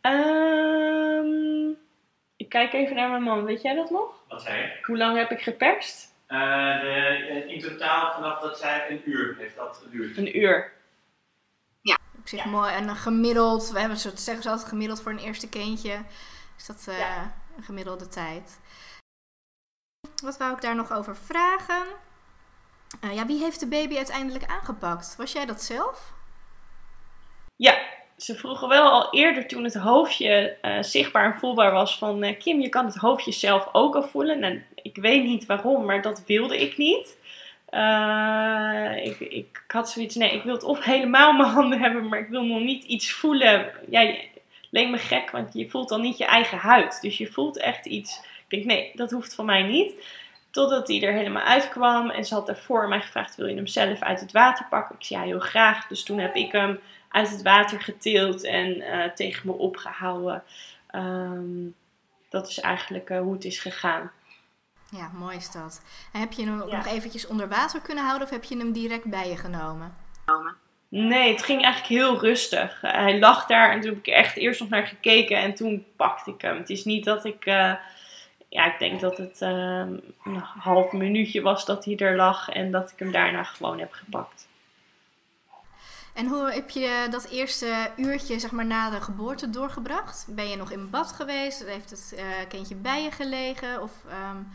Um, 0.00 1.76
ik 2.36 2.48
kijk 2.48 2.72
even 2.72 2.96
naar 2.96 3.10
mijn 3.10 3.22
man. 3.22 3.44
Weet 3.44 3.62
jij 3.62 3.74
dat 3.74 3.90
nog? 3.90 4.14
Wat 4.28 4.42
zei 4.42 4.60
je? 4.60 4.78
Hoe 4.82 4.96
lang 4.96 5.16
heb 5.16 5.30
ik 5.30 5.40
geperst? 5.40 6.16
Uh, 6.28 6.80
de, 6.80 7.44
in 7.48 7.60
totaal 7.60 8.12
vanaf 8.12 8.40
dat 8.40 8.58
zij 8.58 8.90
een 8.90 9.02
uur 9.10 9.36
heeft 9.38 9.56
dat 9.56 9.80
geduurd. 9.82 10.16
Een 10.16 10.38
uur. 10.38 10.72
Ja. 11.80 11.98
Ik 12.22 12.28
zeg 12.28 12.44
ja. 12.44 12.50
mooi. 12.50 12.72
En 12.72 12.96
gemiddeld, 12.96 13.70
we 13.70 13.80
hebben 13.80 13.98
zo 13.98 14.10
zeggen 14.14 14.42
ze 14.42 14.50
altijd 14.50 14.68
gemiddeld 14.68 15.02
voor 15.02 15.12
een 15.12 15.18
eerste 15.18 15.48
kindje. 15.48 16.02
Is 16.56 16.66
dat 16.66 16.86
uh, 16.88 16.98
ja. 16.98 17.34
een 17.56 17.62
gemiddelde 17.62 18.08
tijd. 18.08 18.60
Wat 20.22 20.36
wou 20.36 20.54
ik 20.54 20.60
daar 20.60 20.74
nog 20.74 20.92
over 20.92 21.16
vragen? 21.16 21.86
Uh, 23.04 23.14
ja, 23.14 23.26
wie 23.26 23.42
heeft 23.42 23.60
de 23.60 23.68
baby 23.68 23.96
uiteindelijk 23.96 24.44
aangepakt? 24.44 25.16
Was 25.16 25.32
jij 25.32 25.46
dat 25.46 25.62
zelf? 25.62 26.12
Ja, 27.56 27.78
ze 28.18 28.34
vroegen 28.34 28.68
wel 28.68 28.90
al 28.90 29.08
eerder 29.10 29.46
toen 29.46 29.64
het 29.64 29.74
hoofdje 29.74 30.56
uh, 30.62 30.82
zichtbaar 30.82 31.24
en 31.24 31.38
voelbaar 31.38 31.72
was 31.72 31.98
van 31.98 32.24
uh, 32.24 32.38
Kim, 32.38 32.60
je 32.60 32.68
kan 32.68 32.84
het 32.84 32.96
hoofdje 32.96 33.32
zelf 33.32 33.68
ook 33.72 33.94
al 33.94 34.02
voelen. 34.02 34.42
En 34.42 34.64
ik 34.74 34.96
weet 34.96 35.24
niet 35.24 35.46
waarom, 35.46 35.84
maar 35.84 36.02
dat 36.02 36.22
wilde 36.26 36.60
ik 36.60 36.76
niet. 36.76 37.16
Uh, 37.70 39.06
ik, 39.06 39.20
ik, 39.20 39.64
had 39.66 39.90
zoiets, 39.90 40.14
nee, 40.14 40.30
ik 40.30 40.42
wil 40.42 40.54
het 40.54 40.62
of 40.62 40.84
helemaal 40.84 41.32
mijn 41.32 41.48
handen 41.48 41.80
hebben, 41.80 42.08
maar 42.08 42.18
ik 42.18 42.28
wil 42.28 42.42
nog 42.42 42.60
niet 42.60 42.84
iets 42.84 43.12
voelen. 43.12 43.70
Ja, 43.90 44.14
leek 44.70 44.88
me 44.88 44.98
gek, 44.98 45.30
want 45.30 45.54
je 45.54 45.68
voelt 45.68 45.88
dan 45.88 46.00
niet 46.00 46.18
je 46.18 46.24
eigen 46.24 46.58
huid. 46.58 46.98
Dus 47.00 47.18
je 47.18 47.26
voelt 47.26 47.58
echt 47.58 47.86
iets. 47.86 48.18
Ik 48.18 48.50
denk, 48.50 48.64
nee, 48.64 48.92
dat 48.94 49.10
hoeft 49.10 49.34
van 49.34 49.44
mij 49.44 49.62
niet. 49.62 49.92
Totdat 50.50 50.88
hij 50.88 51.02
er 51.02 51.12
helemaal 51.12 51.42
uitkwam 51.42 52.10
en 52.10 52.24
ze 52.24 52.34
had 52.34 52.46
daarvoor 52.46 52.88
mij 52.88 53.00
gevraagd, 53.00 53.36
wil 53.36 53.46
je 53.46 53.54
hem 53.54 53.66
zelf 53.66 54.00
uit 54.00 54.20
het 54.20 54.32
water 54.32 54.66
pakken? 54.70 54.96
Ik 54.98 55.04
zei, 55.04 55.20
ja, 55.20 55.26
heel 55.26 55.38
graag. 55.38 55.86
Dus 55.86 56.02
toen 56.02 56.18
heb 56.18 56.34
ik 56.34 56.52
hem 56.52 56.80
uit 57.08 57.30
het 57.30 57.42
water 57.42 57.80
getild 57.80 58.44
en 58.44 58.76
uh, 58.76 59.04
tegen 59.04 59.46
me 59.46 59.52
opgehouden. 59.52 60.42
Um, 60.94 61.74
dat 62.28 62.48
is 62.48 62.60
eigenlijk 62.60 63.10
uh, 63.10 63.20
hoe 63.20 63.32
het 63.32 63.44
is 63.44 63.58
gegaan. 63.58 64.10
Ja, 64.90 65.10
mooi 65.14 65.36
is 65.36 65.50
dat. 65.50 65.82
En 66.12 66.20
heb 66.20 66.32
je 66.32 66.44
hem 66.44 66.68
ja. 66.68 66.76
nog 66.76 66.86
eventjes 66.86 67.26
onder 67.26 67.48
water 67.48 67.80
kunnen 67.80 68.04
houden 68.04 68.26
of 68.26 68.32
heb 68.32 68.44
je 68.44 68.56
hem 68.56 68.72
direct 68.72 69.04
bij 69.04 69.28
je 69.28 69.36
genomen? 69.36 69.96
Nee, 70.88 71.32
het 71.32 71.42
ging 71.42 71.62
eigenlijk 71.62 72.02
heel 72.02 72.20
rustig. 72.20 72.82
Uh, 72.82 72.92
hij 72.92 73.18
lag 73.18 73.46
daar 73.46 73.70
en 73.70 73.80
toen 73.80 73.90
heb 73.90 73.98
ik 73.98 74.06
echt 74.06 74.36
eerst 74.36 74.60
nog 74.60 74.68
naar 74.68 74.86
gekeken 74.86 75.36
en 75.36 75.54
toen 75.54 75.86
pakte 75.96 76.30
ik 76.30 76.40
hem. 76.40 76.56
Het 76.56 76.70
is 76.70 76.84
niet 76.84 77.04
dat 77.04 77.24
ik, 77.24 77.46
uh, 77.46 77.74
ja, 78.48 78.72
ik 78.72 78.78
denk 78.78 79.00
dat 79.00 79.16
het 79.16 79.40
een 79.40 80.02
half 80.58 80.92
minuutje 80.92 81.42
was 81.42 81.64
dat 81.64 81.84
hij 81.84 81.96
er 81.96 82.16
lag 82.16 82.48
en 82.48 82.70
dat 82.70 82.90
ik 82.90 82.98
hem 82.98 83.12
daarna 83.12 83.42
gewoon 83.42 83.78
heb 83.78 83.92
gepakt. 83.92 84.47
En 86.18 86.26
hoe 86.26 86.52
heb 86.52 86.70
je 86.70 87.06
dat 87.10 87.28
eerste 87.30 87.90
uurtje 87.96 88.38
zeg 88.38 88.50
maar, 88.50 88.66
na 88.66 88.90
de 88.90 89.00
geboorte 89.00 89.50
doorgebracht? 89.50 90.26
Ben 90.28 90.48
je 90.48 90.56
nog 90.56 90.70
in 90.70 90.90
bad 90.90 91.12
geweest? 91.12 91.64
Heeft 91.66 91.90
het 91.90 92.14
uh, 92.16 92.24
kindje 92.48 92.74
bij 92.74 93.02
je 93.02 93.10
gelegen? 93.10 93.82
Of 93.82 93.92
um, 94.30 94.48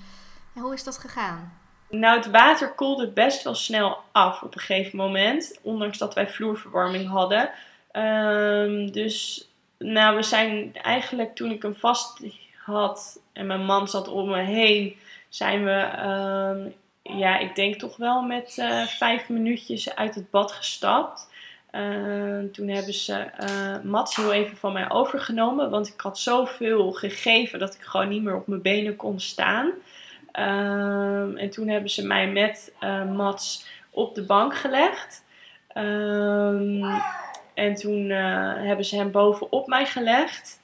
hoe 0.63 0.73
is 0.73 0.83
dat 0.83 0.97
gegaan? 0.97 1.53
Nou, 1.89 2.17
het 2.17 2.31
water 2.31 2.73
koelde 2.73 3.07
best 3.07 3.43
wel 3.43 3.55
snel 3.55 3.97
af 4.11 4.41
op 4.41 4.55
een 4.55 4.61
gegeven 4.61 4.97
moment. 4.97 5.59
Ondanks 5.61 5.97
dat 5.97 6.13
wij 6.13 6.27
vloerverwarming 6.27 7.09
hadden. 7.09 7.49
Um, 7.91 8.91
dus 8.91 9.47
nou, 9.77 10.15
we 10.15 10.23
zijn 10.23 10.75
eigenlijk 10.81 11.35
toen 11.35 11.51
ik 11.51 11.61
hem 11.61 11.75
vast 11.75 12.19
had 12.57 13.19
en 13.33 13.47
mijn 13.47 13.65
man 13.65 13.87
zat 13.87 14.07
om 14.07 14.29
me 14.29 14.41
heen, 14.41 14.97
zijn 15.29 15.63
we, 15.63 16.07
um, 16.07 16.73
ja, 17.17 17.37
ik 17.37 17.55
denk 17.55 17.75
toch 17.75 17.97
wel 17.97 18.21
met 18.21 18.57
uh, 18.59 18.85
vijf 18.85 19.29
minuutjes 19.29 19.95
uit 19.95 20.15
het 20.15 20.29
bad 20.29 20.51
gestapt. 20.51 21.31
Uh, 21.75 22.43
toen 22.51 22.67
hebben 22.67 22.93
ze 22.93 23.25
uh, 23.39 23.91
Mats 23.91 24.15
heel 24.15 24.33
even 24.33 24.57
van 24.57 24.73
mij 24.73 24.89
overgenomen. 24.91 25.69
Want 25.69 25.87
ik 25.87 26.01
had 26.01 26.19
zoveel 26.19 26.91
gegeven 26.91 27.59
dat 27.59 27.73
ik 27.73 27.81
gewoon 27.81 28.09
niet 28.09 28.23
meer 28.23 28.35
op 28.35 28.47
mijn 28.47 28.61
benen 28.61 28.95
kon 28.95 29.19
staan. 29.19 29.71
Uh, 30.39 31.41
en 31.41 31.49
toen 31.49 31.67
hebben 31.67 31.89
ze 31.89 32.07
mij 32.07 32.31
met 32.31 32.73
uh, 32.81 33.11
Mats 33.11 33.67
op 33.89 34.15
de 34.15 34.23
bank 34.23 34.55
gelegd. 34.55 35.25
Ehm, 35.67 36.99
en 37.53 37.75
toen 37.75 38.09
hebben 38.09 38.85
ze 38.85 38.95
hem 38.95 39.11
bovenop 39.11 39.67
mij 39.67 39.85
gelegd. 39.85 40.61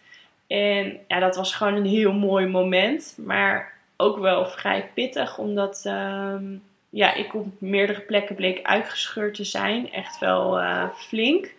En 0.48 1.00
ja, 1.08 1.20
dat 1.20 1.36
was 1.36 1.56
gewoon 1.56 1.76
een 1.76 1.86
heel 1.86 2.14
mooi 2.14 2.48
moment. 2.48 3.18
Maar 3.26 3.74
ook 3.98 4.18
wel 4.18 4.46
vrij 4.46 4.90
pittig, 4.94 5.38
omdat 5.38 5.82
ehm, 5.86 6.58
ja, 6.90 7.14
ik 7.14 7.34
op 7.34 7.48
meerdere 7.58 8.02
plekken 8.02 8.36
bleek 8.36 8.64
uitgescheurd 8.64 9.36
te 9.36 9.44
zijn. 9.44 9.92
Echt 9.92 10.20
wel 10.20 10.60
uh, 10.60 10.90
flink. 10.96 11.54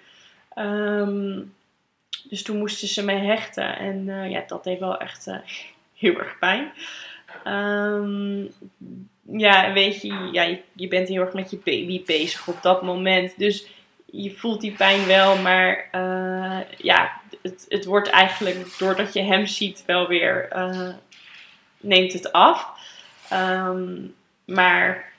Um, 0.59 1.55
dus 2.29 2.43
toen 2.43 2.59
moesten 2.59 2.89
ze 2.89 3.05
me 3.05 3.13
hechten. 3.13 3.79
En 3.79 4.07
uh, 4.07 4.31
ja, 4.31 4.45
dat 4.47 4.65
deed 4.65 4.79
wel 4.79 4.99
echt 4.99 5.27
uh, 5.27 5.37
heel 6.03 6.19
erg 6.19 6.39
pijn. 6.39 6.73
Um, 7.47 8.53
ja, 9.23 9.73
weet 9.73 10.03
je, 10.03 10.29
ja, 10.33 10.57
je, 10.73 10.89
bent 10.89 11.09
heel 11.09 11.23
erg 11.23 11.33
met 11.33 11.51
je 11.51 11.57
baby 11.57 12.03
bezig 12.05 12.49
op 12.49 12.63
dat 12.63 12.83
moment. 12.83 13.39
Dus 13.39 13.67
je 14.05 14.35
voelt 14.35 14.61
die 14.61 14.73
pijn 14.73 15.07
wel. 15.07 15.37
Maar 15.37 15.89
ja, 16.77 17.21
het, 17.43 17.67
het 17.69 17.85
wordt 17.85 18.09
eigenlijk 18.09 18.79
doordat 18.79 19.13
je 19.13 19.23
hem 19.23 19.47
ziet 19.47 19.83
wel 19.87 20.07
weer... 20.09 20.49
neemt 21.81 22.13
het 22.13 22.33
af. 22.33 22.79
Um, 23.33 24.15
maar 24.45 25.10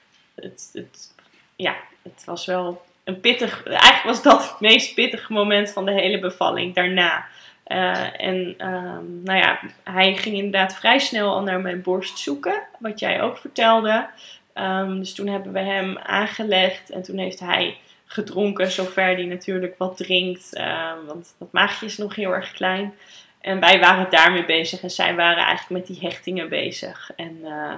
het, 0.42 0.70
het, 0.74 1.14
ja, 1.56 1.76
het 2.02 2.24
was 2.26 2.46
wel 2.46 2.82
een 3.04 3.20
pittig. 3.20 3.64
Eigenlijk 3.64 4.04
was 4.04 4.24
dat 4.24 4.50
het 4.50 4.60
meest 4.60 4.96
pittige 4.96 5.34
moment 5.34 5.72
van 5.72 5.86
de 5.86 5.92
hele 5.92 6.20
bevalling 6.20 6.76
daarna. 6.76 7.26
Uh, 7.68 8.22
en 8.22 8.68
um, 8.68 9.22
nou 9.24 9.40
ja, 9.40 9.60
hij 9.84 10.16
ging 10.16 10.36
inderdaad 10.36 10.76
vrij 10.76 11.00
snel 11.00 11.34
al 11.34 11.42
naar 11.42 11.60
mijn 11.60 11.82
borst 11.82 12.18
zoeken, 12.18 12.62
wat 12.80 13.00
jij 13.00 13.22
ook 13.22 13.38
vertelde. 13.38 14.08
Um, 14.56 15.00
dus 15.00 15.14
toen 15.14 15.28
hebben 15.28 15.54
we 15.54 15.60
hem 15.60 15.98
aangelegd 15.98 16.90
en 16.90 17.02
toen 17.02 17.18
heeft 17.18 17.40
hij 17.40 17.78
gedronken, 18.06 18.72
zover 18.72 19.04
hij 19.04 19.26
natuurlijk 19.26 19.78
wat 19.78 19.98
drinkt, 19.98 20.50
uh, 20.58 20.92
want 21.08 21.36
dat 21.40 21.52
maagje 21.52 21.86
is 21.86 21.98
nog 21.98 22.16
heel 22.16 22.32
erg 22.32 22.52
klein. 22.52 22.94
En 23.42 23.60
wij 23.60 23.80
waren 23.80 24.10
daarmee 24.10 24.46
bezig 24.46 24.82
en 24.82 24.90
zij 24.90 25.16
waren 25.16 25.46
eigenlijk 25.46 25.70
met 25.70 25.88
die 25.88 26.08
hechtingen 26.08 26.50
bezig. 26.50 27.12
En 27.16 27.38
uh, 27.44 27.74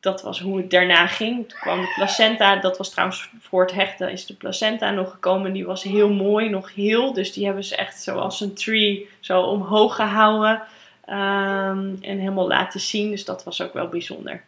dat 0.00 0.22
was 0.22 0.40
hoe 0.40 0.56
het 0.56 0.70
daarna 0.70 1.06
ging. 1.06 1.48
Toen 1.48 1.58
kwam 1.58 1.80
de 1.80 1.92
placenta. 1.94 2.56
Dat 2.56 2.78
was 2.78 2.90
trouwens 2.90 3.30
voor 3.40 3.62
het 3.62 3.72
hechten 3.72 4.10
is 4.10 4.26
de 4.26 4.34
placenta 4.34 4.90
nog 4.90 5.10
gekomen. 5.10 5.52
Die 5.52 5.66
was 5.66 5.82
heel 5.82 6.08
mooi, 6.12 6.48
nog 6.48 6.74
heel. 6.74 7.12
Dus 7.12 7.32
die 7.32 7.44
hebben 7.44 7.64
ze 7.64 7.76
echt 7.76 8.02
zoals 8.02 8.40
een 8.40 8.54
tree 8.54 9.08
zo 9.20 9.40
omhoog 9.40 9.94
gehouden. 9.94 10.62
ehm, 11.04 11.94
en 12.00 12.18
helemaal 12.18 12.46
laten 12.46 12.80
zien. 12.80 13.10
Dus 13.10 13.24
dat 13.24 13.44
was 13.44 13.62
ook 13.62 13.72
wel 13.72 13.88
bijzonder. 13.88 14.42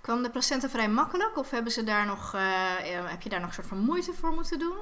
Kwam 0.00 0.22
de 0.22 0.30
placenta 0.30 0.68
vrij 0.68 0.88
makkelijk 0.88 1.38
of 1.38 1.50
hebben 1.50 1.72
ze 1.72 1.84
daar 1.84 2.06
nog, 2.06 2.34
eh, 2.34 2.40
heb 3.10 3.22
je 3.22 3.28
daar 3.28 3.40
nog 3.40 3.48
een 3.48 3.54
soort 3.54 3.66
van 3.66 3.78
moeite 3.78 4.12
voor 4.12 4.32
moeten 4.32 4.58
doen? 4.58 4.76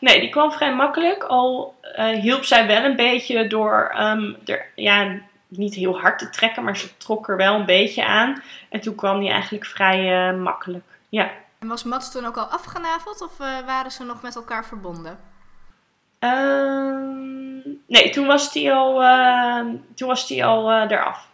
Nee, 0.00 0.20
die 0.20 0.28
kwam 0.28 0.52
vrij 0.52 0.74
makkelijk. 0.74 1.24
Al 1.24 1.74
eh, 1.80 2.08
hielp 2.08 2.44
zij 2.44 2.66
wel 2.66 2.84
een 2.84 2.96
beetje 2.96 3.46
door 3.46 3.90
ehm, 3.94 4.32
er, 4.44 4.66
ja, 4.74 5.18
niet 5.48 5.74
heel 5.74 6.00
hard 6.00 6.18
te 6.18 6.30
trekken, 6.30 6.64
maar 6.64 6.76
ze 6.76 6.96
trok 6.96 7.28
er 7.28 7.36
wel 7.36 7.54
een 7.54 7.66
beetje 7.66 8.04
aan. 8.06 8.42
En 8.68 8.80
toen 8.80 8.94
kwam 8.94 9.20
die 9.20 9.30
eigenlijk 9.30 9.66
vrij 9.66 10.28
eh, 10.30 10.38
makkelijk. 10.38 10.84
Ja. 11.08 11.30
En 11.58 11.68
was 11.68 11.82
Mats 11.84 12.12
toen 12.12 12.26
ook 12.26 12.36
al 12.36 12.44
afgenaveld 12.44 13.20
of 13.22 13.40
eh, 13.40 13.66
waren 13.66 13.90
ze 13.90 14.04
nog 14.04 14.22
met 14.22 14.36
elkaar 14.36 14.64
verbonden? 14.66 15.18
Ehm, 16.18 17.60
nee, 17.86 18.10
toen 18.10 18.26
was 18.26 18.52
die 18.52 18.72
al, 18.72 19.02
ehm, 19.02 19.76
toen 19.94 20.08
was 20.08 20.26
die 20.26 20.44
al 20.44 20.70
eh, 20.70 20.90
eraf. 20.90 21.28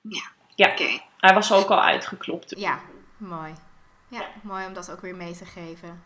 Ja. 0.00 0.22
Ja, 0.54 0.70
Oké. 0.70 1.00
hij 1.18 1.34
was 1.34 1.52
ook 1.52 1.68
al 1.68 1.82
uitgeklopt. 1.82 2.48
toen. 2.48 2.60
Ja, 2.60 2.78
mooi. 3.16 3.52
Ja, 4.08 4.22
mooi 4.42 4.66
om 4.66 4.72
dat 4.74 4.90
ook 4.90 5.00
weer 5.00 5.14
mee 5.16 5.36
te 5.36 5.44
geven. 5.44 6.02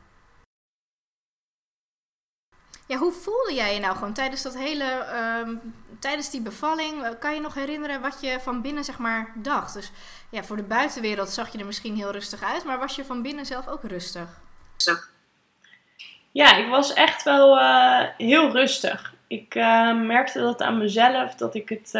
Ja, 2.90 2.96
hoe 2.96 3.12
voelde 3.12 3.55
jij 3.55 3.74
je 3.74 3.81
nou 3.81 3.94
gewoon 3.96 4.12
tijdens 4.12 4.42
dat 4.42 4.57
hele, 4.57 4.85
ehm, 4.85 5.55
tijdens 5.98 6.31
die 6.31 6.40
bevalling? 6.40 7.03
eh, 7.05 7.11
Kan 7.18 7.35
je 7.35 7.40
nog 7.40 7.55
herinneren 7.55 8.00
wat 8.00 8.18
je 8.20 8.40
van 8.40 8.62
binnen 8.62 8.85
zeg 8.85 8.98
maar 8.98 9.33
dacht? 9.35 9.74
Dus 9.74 9.90
ja, 10.31 10.42
voor 10.42 10.57
de 10.57 10.62
buitenwereld 10.62 11.31
zag 11.31 11.53
je 11.53 11.59
er 11.59 11.66
misschien 11.66 11.96
heel 11.96 12.11
rustig 12.11 12.42
uit, 12.42 12.64
maar 12.64 12.79
was 12.79 12.96
je 12.96 13.05
van 13.05 13.22
binnen 13.22 13.46
zelf 13.46 13.68
ook 13.68 13.83
rustig? 13.85 14.29
Ja, 16.31 16.57
ik 16.57 16.68
was 16.68 16.92
echt 16.92 17.22
wel 17.22 17.59
eh, 17.59 18.07
heel 18.16 18.50
rustig. 18.50 19.14
Ik 19.26 19.55
eh, 19.55 19.94
merkte 19.94 20.38
dat 20.40 20.62
aan 20.62 20.79
mezelf, 20.79 21.35
dat 21.35 21.55
ik 21.55 21.68
het 21.68 21.92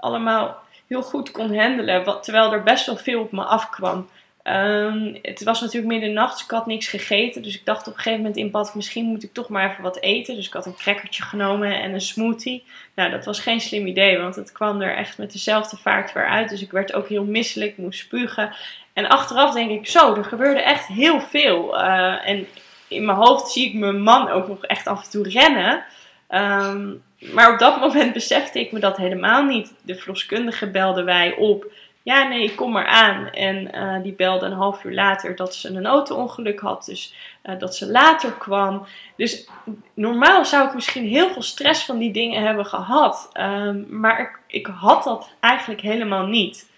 allemaal 0.00 0.58
heel 0.86 1.02
goed 1.02 1.30
kon 1.30 1.58
handelen. 1.58 2.04
Wat, 2.04 2.22
terwijl 2.22 2.52
er 2.52 2.62
best 2.62 2.86
wel 2.86 2.96
veel 2.96 3.20
op 3.20 3.32
me 3.32 3.44
afkwam. 3.44 4.08
Ehm, 4.42 5.14
het 5.22 5.42
was 5.42 5.60
natuurlijk 5.60 5.92
middernacht, 5.92 6.32
dus 6.32 6.44
ik 6.44 6.50
had 6.50 6.66
niks 6.66 6.88
gegeten. 6.88 7.42
Dus 7.42 7.54
ik 7.54 7.64
dacht 7.64 7.86
op 7.86 7.92
een 7.92 7.98
gegeven 7.98 8.18
moment 8.18 8.36
in 8.36 8.50
bad, 8.50 8.74
misschien 8.74 9.04
moet 9.04 9.22
ik 9.22 9.32
toch 9.32 9.48
maar 9.48 9.70
even 9.70 9.82
wat 9.82 10.00
eten. 10.00 10.34
Dus 10.34 10.46
ik 10.46 10.52
had 10.52 10.66
een 10.66 10.76
crackertje 10.76 11.22
genomen 11.22 11.80
en 11.80 11.92
een 11.92 12.00
smoothie. 12.00 12.64
Nou, 12.94 13.10
dat 13.10 13.24
was 13.24 13.40
geen 13.40 13.60
slim 13.60 13.86
idee, 13.86 14.18
want 14.18 14.36
het 14.36 14.52
kwam 14.52 14.80
er 14.80 14.96
echt 14.96 15.18
met 15.18 15.32
dezelfde 15.32 15.76
vaart 15.76 16.12
weer 16.12 16.26
uit. 16.26 16.48
Dus 16.48 16.62
ik 16.62 16.70
werd 16.70 16.92
ook 16.92 17.08
heel 17.08 17.24
misselijk, 17.24 17.76
moest 17.76 18.00
spugen. 18.00 18.54
En 18.92 19.08
achteraf 19.08 19.52
denk 19.52 19.70
ik, 19.70 19.86
zo, 19.86 20.14
er 20.14 20.24
gebeurde 20.24 20.60
echt 20.60 20.86
heel 20.86 21.20
veel. 21.20 21.78
Eh, 21.78 22.28
en 22.28 22.46
in 22.88 23.04
mijn 23.04 23.18
hoofd 23.18 23.50
zie 23.50 23.66
ik 23.66 23.74
mijn 23.74 24.02
man 24.02 24.30
ook 24.30 24.48
nog 24.48 24.64
echt 24.64 24.86
af 24.86 25.04
en 25.04 25.10
toe 25.10 25.28
rennen. 25.28 25.84
Ehm, 26.28 26.88
maar 27.32 27.52
op 27.52 27.58
dat 27.58 27.80
moment 27.80 28.12
besefte 28.12 28.60
ik 28.60 28.72
me 28.72 28.78
dat 28.78 28.96
helemaal 28.96 29.44
niet. 29.44 29.74
De 29.82 29.94
verloskundige 29.94 30.70
belde 30.70 31.02
wij 31.02 31.34
op. 31.34 31.72
Ja, 32.02 32.28
nee, 32.28 32.44
ik 32.44 32.56
kom 32.56 32.72
maar 32.72 32.86
aan. 32.86 33.30
En 33.30 33.72
eh, 33.72 34.02
die 34.02 34.12
belde 34.12 34.46
een 34.46 34.52
half 34.52 34.84
uur 34.84 34.94
later 34.94 35.36
dat 35.36 35.54
ze 35.54 35.68
een 35.68 35.86
auto-ongeluk 35.86 36.60
had. 36.60 36.84
Dus 36.84 37.14
eh, 37.42 37.58
dat 37.58 37.76
ze 37.76 37.90
later 37.90 38.32
kwam. 38.32 38.86
Dus 39.16 39.48
normaal 39.94 40.44
zou 40.44 40.68
ik 40.68 40.74
misschien 40.74 41.04
heel 41.06 41.30
veel 41.30 41.42
stress 41.42 41.84
van 41.84 41.98
die 41.98 42.12
dingen 42.12 42.42
hebben 42.42 42.66
gehad. 42.66 43.30
Ehm, 43.32 44.00
maar 44.00 44.20
ik, 44.20 44.38
ik 44.46 44.66
had 44.66 45.04
dat 45.04 45.30
eigenlijk 45.40 45.80
helemaal 45.80 46.26
niet. 46.26 46.70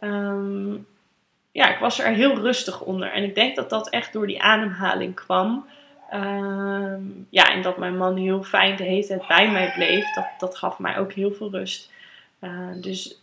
Ehm, 0.00 0.74
ja, 1.52 1.68
ik 1.68 1.78
was 1.78 1.98
er 1.98 2.06
heel 2.06 2.34
rustig 2.34 2.80
onder. 2.80 3.12
En 3.12 3.22
ik 3.22 3.34
denk 3.34 3.56
dat 3.56 3.70
dat 3.70 3.88
echt 3.90 4.12
door 4.12 4.26
die 4.26 4.42
ademhaling 4.42 5.14
kwam. 5.14 5.66
Ehm, 6.10 7.02
ja, 7.30 7.52
en 7.52 7.62
dat 7.62 7.76
mijn 7.76 7.96
man 7.96 8.16
heel 8.16 8.42
fijn 8.42 8.76
de 8.76 8.82
hele 8.82 9.06
tijd 9.06 9.26
bij 9.26 9.50
mij 9.50 9.72
bleef. 9.74 10.14
Dat, 10.14 10.26
dat 10.38 10.56
gaf 10.56 10.78
mij 10.78 10.98
ook 10.98 11.12
heel 11.12 11.32
veel 11.32 11.50
rust. 11.50 11.90
Eh, 12.38 12.50
dus 12.80 13.20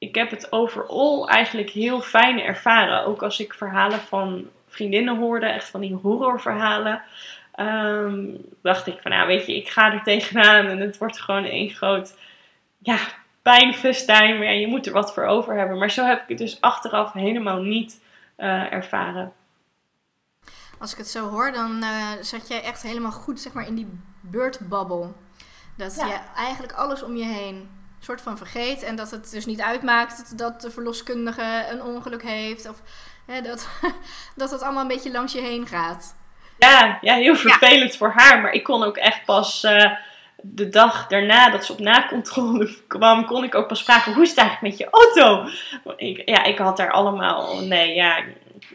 ik 0.00 0.14
heb 0.14 0.30
het 0.30 0.52
overal 0.52 1.28
eigenlijk 1.28 1.70
heel 1.70 2.00
fijn 2.00 2.40
ervaren. 2.40 3.04
Ook 3.04 3.22
als 3.22 3.40
ik 3.40 3.54
verhalen 3.54 4.00
van 4.00 4.48
vriendinnen 4.68 5.16
hoorde, 5.16 5.46
echt 5.46 5.68
van 5.68 5.80
die 5.80 5.94
horrorverhalen. 5.94 7.02
ehm, 7.52 8.24
dacht 8.62 8.86
ik 8.86 8.98
van, 9.02 9.10
nou 9.10 9.26
weet 9.26 9.46
je, 9.46 9.56
ik 9.56 9.68
ga 9.68 9.92
er 9.92 10.02
tegenaan. 10.02 10.66
En 10.66 10.78
het 10.80 10.98
wordt 10.98 11.20
gewoon 11.20 11.44
één 11.44 11.70
groot, 11.70 12.18
ja, 12.78 12.96
pijnfestijn. 13.42 14.36
Maar 14.38 14.46
ja, 14.46 14.50
je 14.52 14.66
moet 14.66 14.86
er 14.86 14.92
wat 14.92 15.14
voor 15.14 15.24
over 15.24 15.54
hebben. 15.58 15.78
Maar 15.78 15.90
zo 15.90 16.04
heb 16.04 16.22
ik 16.22 16.28
het 16.28 16.38
dus 16.38 16.60
achteraf 16.60 17.12
helemaal 17.12 17.60
niet 17.62 18.02
eh, 18.36 18.72
ervaren. 18.72 19.32
Als 20.78 20.92
ik 20.92 20.98
het 20.98 21.08
zo 21.08 21.28
hoor, 21.28 21.52
dan 21.52 21.82
eh, 21.82 22.10
zat 22.20 22.48
jij 22.48 22.62
echt 22.62 22.82
helemaal 22.82 23.12
goed 23.12 23.40
zeg 23.40 23.52
maar, 23.52 23.66
in 23.66 23.74
die 23.74 23.98
beurtbabbel. 24.20 25.14
Dat 25.76 25.96
Ja. 25.96 26.06
je 26.06 26.18
eigenlijk 26.36 26.72
alles 26.72 27.02
om 27.02 27.16
je 27.16 27.24
heen 27.24 27.70
soort 28.00 28.20
van 28.20 28.36
vergeet. 28.36 28.82
En 28.82 28.96
dat 28.96 29.10
het 29.10 29.30
dus 29.30 29.46
niet 29.46 29.60
uitmaakt 29.60 30.38
dat 30.38 30.60
de 30.60 30.70
verloskundige 30.70 31.66
een 31.70 31.82
ongeluk 31.82 32.22
heeft. 32.22 32.68
Of 32.68 32.82
hè, 33.26 33.40
dat, 33.40 33.68
dat 34.36 34.50
het 34.50 34.62
allemaal 34.62 34.82
een 34.82 34.88
beetje 34.88 35.10
langs 35.10 35.32
je 35.32 35.40
heen 35.40 35.66
gaat. 35.66 36.14
Ja, 36.58 36.98
ja 37.00 37.14
heel 37.14 37.36
vervelend 37.36 37.96
voor 37.96 38.12
haar. 38.16 38.40
Maar 38.40 38.52
ik 38.52 38.62
kon 38.62 38.84
ook 38.84 38.96
echt 38.96 39.24
pas 39.24 39.64
eh, 39.64 39.92
de 40.42 40.68
dag 40.68 41.06
daarna 41.06 41.50
dat 41.50 41.64
ze 41.64 41.72
op 41.72 41.78
nakontrole 41.78 42.76
kwam, 42.86 43.26
kon 43.26 43.44
ik 43.44 43.54
ook 43.54 43.68
pas 43.68 43.82
vragen: 43.82 44.12
hoe 44.12 44.22
is 44.22 44.28
het 44.28 44.38
eigenlijk 44.38 44.68
met 44.68 44.78
je 44.78 44.90
auto? 44.90 45.48
Ik, 45.96 46.28
ja, 46.28 46.44
ik 46.44 46.58
had 46.58 46.76
daar 46.76 46.90
allemaal. 46.90 47.60
Nee, 47.60 47.94
ja. 47.94 48.22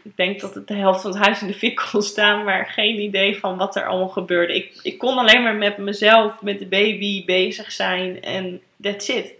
Ik 0.02 0.16
denk 0.16 0.40
dat 0.40 0.54
het 0.54 0.68
de 0.68 0.74
helft 0.74 1.00
van 1.00 1.10
het 1.10 1.24
huis 1.24 1.40
in 1.40 1.46
de 1.46 1.54
fik 1.54 1.88
kon 1.90 2.02
staan, 2.02 2.44
maar 2.44 2.66
geen 2.66 3.00
idee 3.00 3.38
van 3.38 3.56
wat 3.56 3.76
er 3.76 3.86
allemaal 3.86 4.08
gebeurde. 4.08 4.54
Ik, 4.54 4.78
ik 4.82 4.98
kon 4.98 5.18
alleen 5.18 5.42
maar 5.42 5.54
met 5.54 5.78
mezelf, 5.78 6.42
met 6.42 6.58
de 6.58 6.66
baby 6.66 7.24
bezig 7.24 7.72
zijn 7.72 8.22
en 8.22 8.62
that's 8.82 9.08
it. 9.08 9.34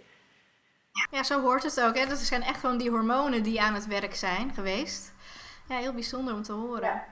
Ja, 1.11 1.23
zo 1.23 1.41
hoort 1.41 1.63
het 1.63 1.81
ook. 1.81 1.97
Hè? 1.97 2.05
Dat 2.05 2.17
zijn 2.17 2.43
echt 2.43 2.59
gewoon 2.59 2.77
die 2.77 2.89
hormonen 2.89 3.43
die 3.43 3.61
aan 3.61 3.73
het 3.73 3.87
werk 3.87 4.15
zijn 4.15 4.51
geweest. 4.53 5.13
Ja, 5.69 5.77
heel 5.77 5.93
bijzonder 5.93 6.33
om 6.33 6.43
te 6.43 6.51
horen. 6.51 7.03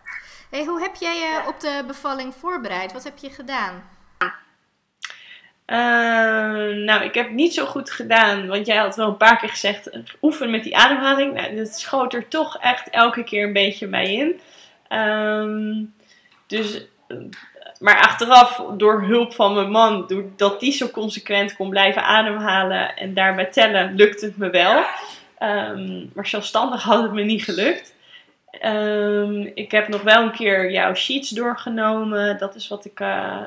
Hey, 0.49 0.65
hoe 0.65 0.81
heb 0.81 0.95
jij 0.95 1.17
je 1.17 1.43
op 1.47 1.59
de 1.59 1.83
bevalling 1.87 2.33
voorbereid? 2.35 2.93
Wat 2.93 3.03
heb 3.03 3.17
je 3.17 3.29
gedaan? 3.29 3.83
Eh, 5.65 5.77
nou, 6.85 7.03
ik 7.03 7.13
heb 7.13 7.31
niet 7.31 7.53
zo 7.53 7.65
goed 7.65 7.91
gedaan, 7.91 8.47
want 8.47 8.65
jij 8.65 8.77
had 8.77 8.95
wel 8.95 9.07
een 9.07 9.17
paar 9.17 9.39
keer 9.39 9.49
gezegd: 9.49 9.89
oefen 10.21 10.51
met 10.51 10.63
die 10.63 10.77
ademhaling. 10.77 11.33
Nou, 11.33 11.55
dat 11.55 11.79
schoot 11.79 12.13
er 12.13 12.27
toch 12.27 12.57
echt 12.57 12.89
elke 12.89 13.23
keer 13.23 13.43
een 13.43 13.53
beetje 13.53 13.87
bij 13.87 14.13
in. 14.13 14.39
Ehm, 14.87 15.83
dus, 16.47 16.85
eh, 17.07 17.17
maar 17.79 18.01
achteraf, 18.01 18.63
door 18.77 19.03
hulp 19.03 19.33
van 19.33 19.53
mijn 19.53 19.71
man, 19.71 20.07
doordat 20.07 20.59
die 20.59 20.71
zo 20.71 20.87
consequent 20.87 21.55
kon 21.55 21.69
blijven 21.69 22.03
ademhalen 22.03 22.95
en 22.95 23.13
daarbij 23.13 23.45
tellen, 23.45 23.95
lukte 23.95 24.25
het 24.25 24.37
me 24.37 24.49
wel. 24.49 24.83
Ehm, 25.37 26.05
maar 26.13 26.27
zelfstandig 26.27 26.83
had 26.83 27.03
het 27.03 27.11
me 27.11 27.23
niet 27.23 27.43
gelukt. 27.43 27.95
Ehm, 28.59 29.41
ik 29.53 29.71
heb 29.71 29.87
nog 29.87 30.01
wel 30.01 30.23
een 30.23 30.31
keer 30.31 30.71
jouw 30.71 30.93
sheets 30.93 31.29
doorgenomen. 31.29 32.37
Dat 32.37 32.55
is 32.55 32.67
wat 32.67 32.85
ik 32.85 32.99
eh, 32.99 33.41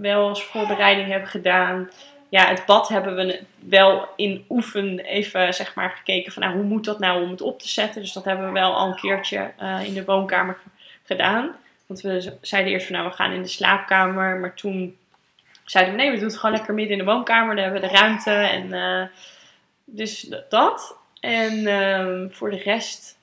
wel 0.00 0.28
als 0.28 0.44
voorbereiding 0.44 1.08
heb 1.08 1.26
gedaan. 1.26 1.90
Ja, 2.28 2.46
het 2.46 2.64
bad 2.66 2.88
hebben 2.88 3.16
we 3.16 3.42
wel 3.58 4.08
in 4.16 4.44
oefen 4.48 4.98
even 4.98 5.54
zeg 5.54 5.74
maar 5.74 5.90
gekeken 5.90 6.32
van 6.32 6.42
nou, 6.42 6.54
hoe 6.54 6.64
moet 6.64 6.84
dat 6.84 6.98
nou 6.98 7.22
om 7.22 7.30
het 7.30 7.40
op 7.40 7.58
te 7.58 7.68
zetten. 7.68 8.00
Dus 8.00 8.12
dat 8.12 8.24
hebben 8.24 8.46
we 8.46 8.52
wel 8.52 8.74
al 8.74 8.86
een 8.86 9.00
keertje 9.00 9.52
eh, 9.56 9.84
in 9.84 9.94
de 9.94 10.04
woonkamer 10.04 10.58
gedaan. 11.04 11.56
Want 11.86 12.00
we 12.00 12.36
zeiden 12.40 12.72
eerst 12.72 12.86
van 12.86 12.96
nou, 12.96 13.08
we 13.08 13.14
gaan 13.14 13.32
in 13.32 13.42
de 13.42 13.48
slaapkamer. 13.48 14.36
Maar 14.36 14.54
toen 14.54 14.96
zeiden 15.64 15.94
we 15.94 16.00
nee, 16.00 16.10
we 16.10 16.16
doen 16.16 16.28
het 16.28 16.38
gewoon 16.38 16.56
lekker 16.56 16.74
midden 16.74 16.98
in 16.98 17.04
de 17.04 17.10
woonkamer. 17.10 17.54
Dan 17.54 17.64
hebben 17.64 17.80
we 17.80 17.88
de 17.88 17.94
ruimte 17.94 18.30
en 18.30 18.72
eh, 18.72 19.06
dus 19.84 20.34
dat. 20.48 20.98
En 21.20 21.66
ehm, 21.66 22.30
voor 22.30 22.50
de 22.50 22.62
rest 22.62 23.18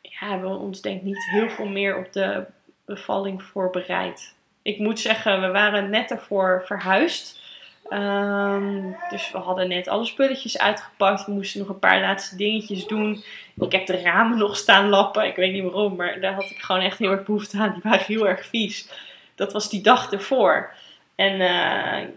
ja, 0.00 0.28
hebben 0.28 0.50
we 0.50 0.56
ons 0.56 0.80
denk 0.80 0.96
ik 0.96 1.02
niet 1.02 1.30
heel 1.30 1.50
veel 1.50 1.68
meer 1.68 1.96
op 1.96 2.12
de 2.12 2.44
bevalling 2.84 3.42
voorbereid. 3.42 4.34
Ik 4.62 4.78
moet 4.78 5.00
zeggen, 5.00 5.40
we 5.40 5.50
waren 5.50 5.90
net 5.90 6.10
ervoor 6.10 6.62
verhuisd. 6.66 7.40
Ehm, 7.88 8.92
dus 9.10 9.30
we 9.30 9.38
hadden 9.38 9.68
net 9.68 9.88
alle 9.88 10.04
spulletjes 10.04 10.58
uitgepakt. 10.58 11.26
We 11.26 11.32
moesten 11.32 11.60
nog 11.60 11.68
een 11.68 11.78
paar 11.78 12.00
laatste 12.00 12.36
dingetjes 12.36 12.86
doen. 12.86 13.24
Ik 13.56 13.72
heb 13.72 13.86
de 13.86 14.00
ramen 14.00 14.38
nog 14.38 14.56
staan 14.56 14.88
lappen. 14.88 15.26
Ik 15.26 15.36
weet 15.36 15.52
niet 15.52 15.62
waarom, 15.62 15.96
maar 15.96 16.20
daar 16.20 16.34
had 16.34 16.50
ik 16.50 16.58
gewoon 16.58 16.82
echt 16.82 16.98
heel 16.98 17.10
erg 17.10 17.24
behoefte 17.24 17.58
aan. 17.58 17.72
Die 17.72 17.82
waren 17.82 18.06
heel 18.06 18.28
erg 18.28 18.46
vies. 18.46 18.88
Dat 19.34 19.52
was 19.52 19.70
die 19.70 19.80
dag 19.80 20.12
ervoor. 20.12 20.72
En 21.14 21.40
eh, 21.40 22.08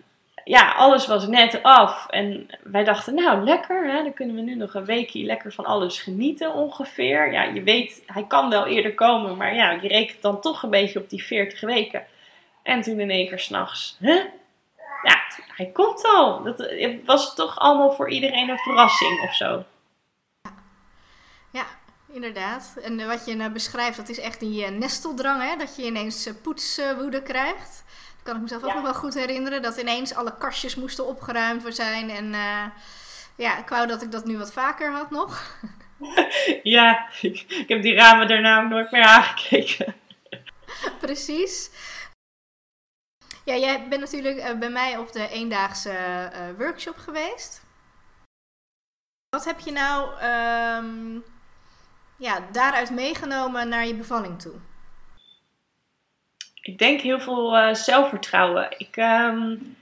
ja, 0.44 0.72
alles 0.72 1.08
was 1.08 1.28
net 1.28 1.60
af. 1.64 2.08
En 2.10 2.48
wij 2.64 2.84
dachten, 2.84 3.16
nou 3.16 3.44
lekker, 3.44 3.88
hè, 3.92 4.04
dan 4.04 4.14
kunnen 4.14 4.36
we 4.36 4.42
nu 4.42 4.56
nog 4.56 4.74
een 4.74 4.86
weekje 4.86 5.26
lekker 5.26 5.54
van 5.54 5.66
alles 5.66 6.02
genieten 6.02 6.54
ongeveer. 6.54 7.32
Ja, 7.32 7.44
je 7.44 7.64
weet, 7.64 8.04
hij 8.06 8.26
kan 8.28 8.50
wel 8.50 8.68
eerder 8.68 8.94
komen, 8.94 9.38
maar 9.38 9.56
ja, 9.56 9.72
je 9.72 9.88
rekent 9.88 10.22
dan 10.22 10.42
toch 10.42 10.64
een 10.64 10.70
beetje 10.70 11.00
op 11.00 11.10
die 11.10 11.24
40 11.24 11.62
weken. 11.62 12.04
En 12.66 12.82
toen 12.82 13.00
in 13.00 13.10
één 13.10 13.28
keer 13.28 13.40
s'nachts, 13.40 13.98
hè? 14.00 14.14
Ja, 15.04 15.22
hij 15.56 15.70
komt 15.74 16.06
al. 16.06 16.44
Dat 16.44 16.68
was 17.06 17.36
toch 17.36 17.60
allemaal 17.60 17.92
voor 17.92 18.10
iedereen 18.10 18.50
een 18.50 18.58
verrassing 18.58 19.22
of 19.22 19.36
zo. 19.36 19.66
inderdaad. 22.16 22.78
En 22.84 23.00
eh, 23.00 23.08
wat 23.08 23.26
je 23.26 23.36
nou 23.36 23.52
beschrijft, 23.52 23.98
dat 23.98 24.10
is 24.10 24.20
echt 24.20 24.40
die 24.40 24.66
uh, 24.66 24.78
nesteldrang, 24.78 25.42
hè? 25.50 25.56
Dat 25.58 25.76
je 25.76 25.86
ineens 25.86 26.28
uh, 26.28 26.34
poetswoede 26.44 27.22
krijgt. 27.22 27.84
Dat 28.16 28.24
kan 28.24 28.36
ik 28.36 28.42
mezelf 28.42 28.64
ook 28.64 28.74
nog 28.74 28.84
wel 28.84 28.94
goed 28.94 29.14
herinneren. 29.14 29.62
Dat 29.62 29.78
ineens 29.78 30.16
alle 30.16 30.38
kastjes 30.38 30.76
moesten 30.76 31.08
opgeruimd 31.08 31.76
zijn. 31.76 32.10
En 32.10 32.34
ja, 33.36 33.58
ik 33.58 33.70
wou 33.70 33.88
dat 33.88 34.02
ik 34.02 34.12
dat 34.12 34.26
nu 34.26 34.38
wat 34.38 34.54
vaker 34.54 34.92
had 34.92 35.12
nog. 35.12 35.58
ja, 36.64 37.08
ik, 37.22 37.46
ik 37.48 37.68
heb 37.68 37.82
die 37.82 37.96
ramen 37.96 38.28
daarna 38.28 38.64
ook 38.64 38.70
nooit 38.70 38.92
meer 38.92 39.04
aangekeken. 39.04 39.96
Precies. 41.00 41.70
Ja, 43.46 43.56
jij 43.56 43.88
bent 43.88 44.02
natuurlijk 44.02 44.60
bij 44.60 44.70
mij 44.70 44.98
op 44.98 45.12
de 45.12 45.30
eendaagse 45.30 45.94
workshop 46.58 46.98
geweest. 46.98 47.64
Wat 49.30 49.46
heb 49.46 49.60
je 49.60 49.72
nou 49.72 50.10
um, 50.24 51.24
ja, 52.18 52.40
daaruit 52.52 52.92
meegenomen 52.92 53.70
naar 53.70 53.88
je 53.88 53.96
bevalling 53.96 54.42
toe? 54.42 54.54
Ik 56.62 56.78
denk 56.78 57.02
heel 57.02 57.20
veel 57.20 57.58
uh, 57.58 57.74
zelfvertrouwen. 57.74 58.68
Ik, 58.78 58.98
um, 58.98 59.76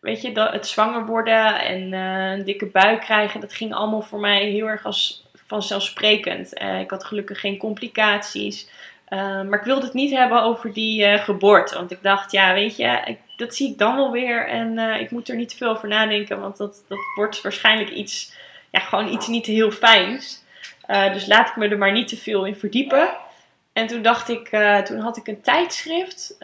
weet 0.00 0.22
je, 0.22 0.32
dat, 0.32 0.52
het 0.52 0.66
zwanger 0.66 1.06
worden 1.06 1.60
en 1.60 1.92
een 1.92 2.44
dikke 2.44 2.66
buik 2.66 3.00
krijgen, 3.00 3.40
dat 3.40 3.52
ging 3.52 3.74
allemaal 3.74 4.02
voor 4.02 4.20
mij 4.20 4.44
heel 4.44 4.66
erg 4.66 4.84
als 4.84 5.24
vanzelfsprekend. 5.46 6.60
Ik 6.60 6.90
had 6.90 7.04
gelukkig 7.04 7.40
geen 7.40 7.58
complicaties. 7.58 8.70
Maar 9.10 9.58
ik 9.58 9.64
wilde 9.64 9.84
het 9.84 9.94
niet 9.94 10.10
hebben 10.10 10.42
over 10.42 10.72
die 10.72 11.18
geboorte. 11.18 11.74
Want 11.74 11.90
ik 11.90 12.02
dacht, 12.02 12.32
ja, 12.32 12.54
weet 12.54 12.76
je, 12.76 13.16
dat 13.36 13.54
zie 13.54 13.70
ik 13.70 13.78
dan 13.78 13.96
wel 13.96 14.10
weer. 14.10 14.48
En 14.48 14.78
ik 14.78 15.10
moet 15.10 15.28
er 15.28 15.36
niet 15.36 15.48
te 15.48 15.56
veel 15.56 15.70
over 15.70 15.88
nadenken. 15.88 16.40
Want 16.40 16.56
dat, 16.56 16.84
dat 16.88 16.98
wordt 17.14 17.42
waarschijnlijk 17.42 17.90
iets, 17.90 18.34
ja, 18.70 18.80
gewoon 18.80 19.12
iets 19.12 19.26
niet 19.26 19.46
heel 19.46 19.70
fijns. 19.70 20.44
Uh, 20.88 21.12
dus 21.12 21.26
laat 21.26 21.48
ik 21.48 21.56
me 21.56 21.68
er 21.68 21.78
maar 21.78 21.92
niet 21.92 22.08
te 22.08 22.16
veel 22.16 22.44
in 22.44 22.56
verdiepen. 22.56 23.10
En 23.72 23.86
toen 23.86 24.02
dacht 24.02 24.28
ik, 24.28 24.48
toen 24.84 24.98
had 24.98 25.16
ik 25.16 25.26
een 25.26 25.40
tijdschrift 25.40 26.36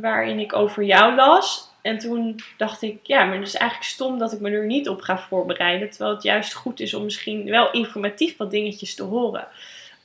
waarin 0.00 0.38
ik 0.38 0.56
over 0.56 0.84
jou 0.84 1.14
las. 1.14 1.66
En 1.82 1.98
toen 1.98 2.40
dacht 2.56 2.82
ik, 2.82 2.98
ja, 3.02 3.24
maar 3.24 3.38
het 3.38 3.46
is 3.46 3.54
eigenlijk 3.54 3.90
stom 3.90 4.18
dat 4.18 4.32
ik 4.32 4.40
me 4.40 4.50
er 4.50 4.66
niet 4.66 4.88
op 4.88 5.00
ga 5.00 5.18
voorbereiden. 5.18 5.90
Terwijl 5.90 6.14
het 6.14 6.22
juist 6.22 6.54
goed 6.54 6.80
is 6.80 6.94
om 6.94 7.04
misschien 7.04 7.44
wel 7.44 7.70
informatief 7.70 8.36
wat 8.36 8.50
dingetjes 8.50 8.94
te 8.94 9.02
horen. 9.02 9.48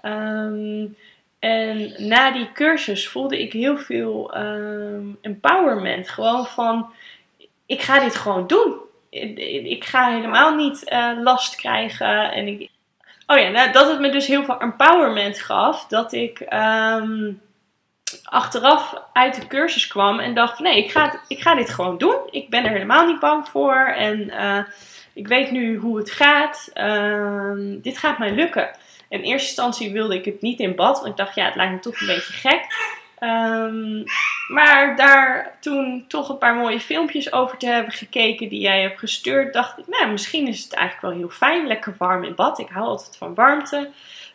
Um, 0.01 0.95
en 1.43 1.93
na 1.97 2.31
die 2.31 2.51
cursus 2.51 3.07
voelde 3.07 3.41
ik 3.41 3.53
heel 3.53 3.77
veel 3.77 4.37
um, 4.37 5.17
empowerment. 5.21 6.09
Gewoon 6.09 6.45
van, 6.45 6.93
ik 7.65 7.81
ga 7.81 7.99
dit 7.99 8.15
gewoon 8.15 8.47
doen. 8.47 8.75
Ik 9.09 9.85
ga 9.85 10.11
helemaal 10.11 10.55
niet 10.55 10.83
last 11.23 11.55
krijgen. 11.55 12.31
En 12.31 12.47
ik, 12.47 12.69
Oh 13.27 13.37
ja, 13.37 13.49
nou, 13.49 13.71
dat 13.71 13.89
het 13.89 13.99
me 13.99 14.09
dus 14.09 14.27
heel 14.27 14.43
veel 14.43 14.59
empowerment 14.59 15.39
gaf. 15.39 15.85
Dat 15.87 16.13
ik 16.13 16.39
ehm, 16.39 17.31
achteraf 18.23 18.95
uit 19.13 19.35
de 19.35 19.47
cursus 19.47 19.87
kwam 19.87 20.19
en 20.19 20.33
dacht: 20.33 20.59
nee, 20.59 20.77
ik 20.77 20.91
ga, 20.91 21.19
ik 21.27 21.41
ga 21.41 21.55
dit 21.55 21.69
gewoon 21.69 21.97
doen. 21.97 22.17
Ik 22.29 22.49
ben 22.49 22.63
er 22.63 22.71
helemaal 22.71 23.05
niet 23.07 23.19
bang 23.19 23.47
voor. 23.47 23.75
En 23.75 24.19
uh, 24.19 24.59
ik 25.13 25.27
weet 25.27 25.51
nu 25.51 25.77
hoe 25.77 25.97
het 25.97 26.11
gaat. 26.11 26.71
Uh, 26.73 27.51
dit 27.81 27.97
gaat 27.97 28.17
mij 28.17 28.31
lukken. 28.31 28.69
In 29.13 29.21
eerste 29.21 29.47
instantie 29.47 29.91
wilde 29.91 30.15
ik 30.15 30.25
het 30.25 30.41
niet 30.41 30.59
in 30.59 30.75
bad. 30.75 30.95
Want 30.95 31.09
ik 31.09 31.17
dacht: 31.17 31.35
ja, 31.35 31.45
het 31.45 31.55
lijkt 31.55 31.73
me 31.73 31.79
toch 31.79 31.99
een 32.01 32.07
beetje 32.07 32.33
gek. 32.33 32.91
Um, 33.19 34.03
maar 34.47 34.95
daar 34.95 35.57
toen 35.59 36.05
toch 36.07 36.29
een 36.29 36.37
paar 36.37 36.55
mooie 36.55 36.79
filmpjes 36.79 37.33
over 37.33 37.57
te 37.57 37.65
hebben 37.65 37.93
gekeken 37.93 38.49
die 38.49 38.59
jij 38.59 38.81
hebt 38.81 38.99
gestuurd, 38.99 39.53
dacht 39.53 39.77
ik, 39.77 39.87
nou, 39.87 40.11
misschien 40.11 40.47
is 40.47 40.63
het 40.63 40.73
eigenlijk 40.73 41.07
wel 41.07 41.19
heel 41.19 41.37
fijn. 41.37 41.67
Lekker 41.67 41.95
warm 41.97 42.23
in 42.23 42.35
bad. 42.35 42.59
Ik 42.59 42.69
hou 42.69 42.85
altijd 42.85 43.17
van 43.17 43.33
warmte. 43.33 43.89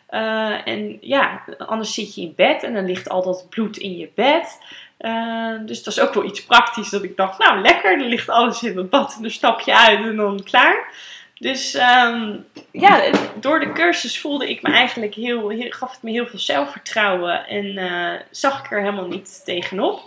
Uh, 0.09 0.67
en 0.67 0.97
ja, 1.01 1.43
anders 1.57 1.93
zit 1.93 2.15
je 2.15 2.21
in 2.21 2.33
bed 2.35 2.63
en 2.63 2.73
dan 2.73 2.85
ligt 2.85 3.09
al 3.09 3.23
dat 3.23 3.45
bloed 3.49 3.77
in 3.77 3.97
je 3.97 4.09
bed. 4.15 4.57
Uh, 4.99 5.53
dus 5.65 5.83
dat 5.83 5.93
is 5.93 5.99
ook 5.99 6.13
wel 6.13 6.25
iets 6.25 6.45
praktisch 6.45 6.89
dat 6.89 7.03
ik 7.03 7.17
dacht, 7.17 7.39
nou 7.39 7.61
lekker, 7.61 7.97
dan 7.97 8.07
ligt 8.07 8.29
alles 8.29 8.63
in 8.63 8.77
het 8.77 8.89
bad 8.89 9.15
en 9.15 9.21
dan 9.21 9.31
stap 9.31 9.59
je 9.59 9.75
uit 9.75 9.99
en 9.99 10.15
dan 10.15 10.43
klaar. 10.43 10.93
Dus 11.39 11.73
um, 11.73 12.47
ja, 12.71 13.11
door 13.35 13.59
de 13.59 13.71
cursus 13.71 14.21
voelde 14.21 14.49
ik 14.49 14.61
me 14.61 14.69
eigenlijk 14.71 15.13
heel, 15.13 15.69
gaf 15.69 15.91
het 15.91 16.01
me 16.01 16.11
heel 16.11 16.27
veel 16.27 16.39
zelfvertrouwen 16.39 17.47
en 17.47 17.65
uh, 17.65 18.21
zag 18.31 18.59
ik 18.59 18.71
er 18.71 18.79
helemaal 18.79 19.07
niet 19.07 19.45
tegenop. 19.45 20.01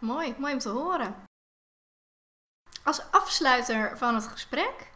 Mooi, 0.00 0.34
mooi 0.38 0.52
om 0.52 0.58
te 0.58 0.68
horen. 0.68 1.14
Als 2.84 3.10
afsluiter 3.10 3.98
van 3.98 4.14
het 4.14 4.26
gesprek, 4.26 4.90